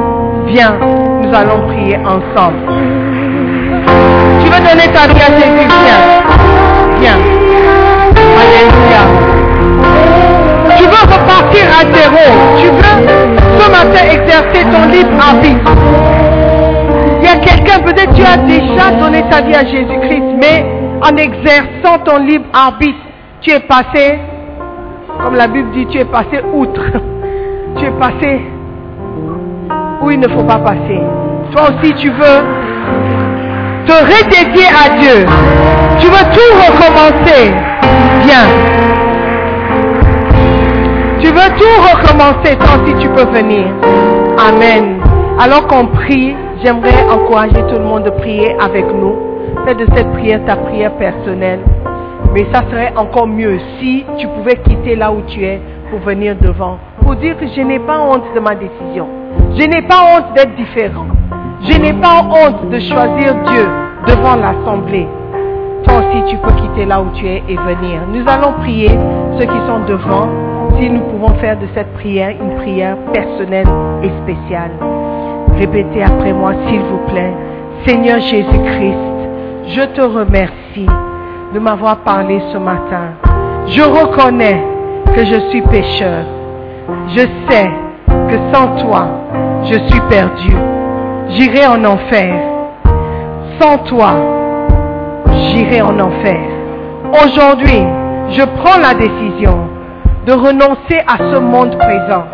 [0.48, 0.74] Viens,
[1.22, 2.60] nous allons prier ensemble.
[4.44, 7.00] Tu veux donner ta vie à Jésus, viens.
[7.00, 7.42] Viens.
[10.78, 12.24] Tu veux repartir à zéro.
[12.60, 12.98] Tu veux
[13.60, 15.72] ce matin exercer ton libre arbitre.
[17.20, 20.66] Il y a quelqu'un, peut-être tu as déjà donné ta vie à Jésus-Christ, mais
[21.02, 23.00] en exerçant ton libre arbitre,
[23.42, 24.20] tu es passé,
[25.24, 26.84] comme la Bible dit, tu es passé outre.
[27.78, 28.42] Tu es passé
[30.02, 31.00] où il ne faut pas passer.
[31.52, 32.44] Toi aussi, tu veux
[33.86, 35.26] te redédier à Dieu.
[36.00, 37.54] Tu veux tout recommencer.
[38.24, 38.48] Viens.
[41.20, 43.68] Tu veux tout recommencer tant si tu peux venir.
[44.38, 45.00] Amen.
[45.40, 49.16] Alors qu'on prie, j'aimerais encourager tout le monde de prier avec nous.
[49.66, 51.60] Fais de cette prière ta prière personnelle.
[52.34, 55.60] Mais ça serait encore mieux si tu pouvais quitter là où tu es
[55.90, 56.78] pour venir devant.
[57.02, 59.08] Pour dire que je n'ai pas honte de ma décision.
[59.58, 61.08] Je n'ai pas honte d'être différent.
[61.64, 63.68] Je n'ai pas honte de choisir Dieu
[64.08, 65.08] devant l'assemblée.
[65.84, 68.02] Toi aussi, tu peux quitter là où tu es et venir.
[68.12, 68.90] Nous allons prier
[69.38, 70.28] ceux qui sont devant.
[70.80, 73.68] Si nous pouvons faire de cette prière une prière personnelle
[74.02, 74.72] et spéciale.
[75.58, 77.34] Répétez après moi, s'il vous plaît.
[77.86, 78.98] Seigneur Jésus-Christ,
[79.68, 80.88] je te remercie
[81.54, 83.14] de m'avoir parlé ce matin.
[83.68, 84.64] Je reconnais
[85.16, 86.26] que je suis pécheur.
[87.10, 87.70] Je sais
[88.08, 89.08] que sans toi,
[89.64, 90.71] je suis perdu.
[91.34, 92.34] J'irai en enfer.
[93.60, 94.14] Sans toi,
[95.34, 96.40] j'irai en enfer.
[97.24, 97.84] Aujourd'hui,
[98.32, 99.68] je prends la décision
[100.26, 102.26] de renoncer à ce monde présent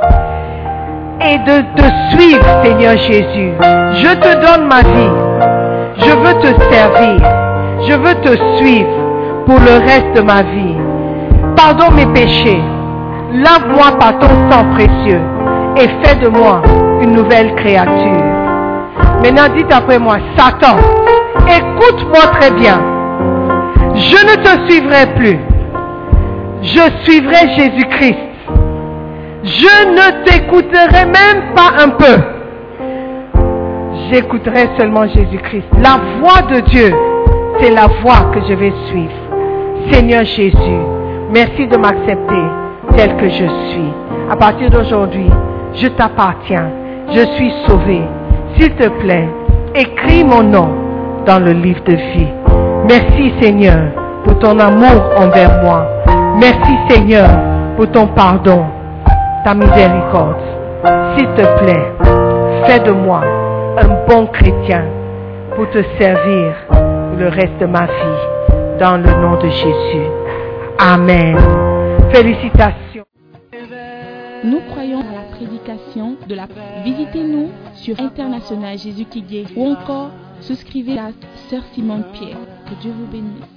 [1.22, 3.52] et de te suivre, Seigneur Jésus.
[3.94, 5.14] Je te donne ma vie.
[5.98, 7.22] Je veux te servir.
[7.88, 8.90] Je veux te suivre
[9.46, 10.76] pour le reste de ma vie.
[11.56, 12.62] Pardonne mes péchés.
[13.34, 15.22] Lave-moi par ton sang précieux
[15.76, 16.62] et fais de moi
[17.02, 18.27] une nouvelle créature.
[19.22, 20.78] Maintenant, dites après moi, Satan,
[21.48, 22.80] écoute-moi très bien.
[23.96, 25.40] Je ne te suivrai plus.
[26.62, 28.18] Je suivrai Jésus-Christ.
[29.44, 32.18] Je ne t'écouterai même pas un peu.
[34.12, 35.66] J'écouterai seulement Jésus-Christ.
[35.82, 36.94] La voix de Dieu,
[37.60, 39.92] c'est la voix que je vais suivre.
[39.92, 40.82] Seigneur Jésus,
[41.32, 42.44] merci de m'accepter
[42.96, 43.92] tel que je suis.
[44.30, 45.30] À partir d'aujourd'hui,
[45.76, 46.70] je t'appartiens.
[47.14, 48.02] Je suis sauvé.
[48.58, 49.30] S'il te plaît,
[49.76, 50.70] écris mon nom
[51.28, 52.28] dans le livre de vie.
[52.88, 53.92] Merci Seigneur
[54.24, 55.86] pour ton amour envers moi.
[56.40, 57.30] Merci Seigneur
[57.76, 58.66] pour ton pardon,
[59.44, 60.42] ta miséricorde.
[61.16, 61.92] S'il te plaît,
[62.66, 63.22] fais de moi
[63.78, 64.86] un bon chrétien
[65.56, 66.56] pour te servir
[67.18, 70.08] le reste de ma vie dans le nom de Jésus.
[70.80, 71.38] Amen.
[72.12, 73.06] Félicitations.
[74.44, 75.04] Nous croyons
[75.38, 76.48] prédication de la
[76.84, 79.24] Visitez-nous sur International Jésus qui
[79.56, 80.12] ou encore
[80.42, 81.12] souscrivez à
[81.50, 82.38] Sœur Simone Pierre.
[82.66, 83.57] Que Dieu vous bénisse.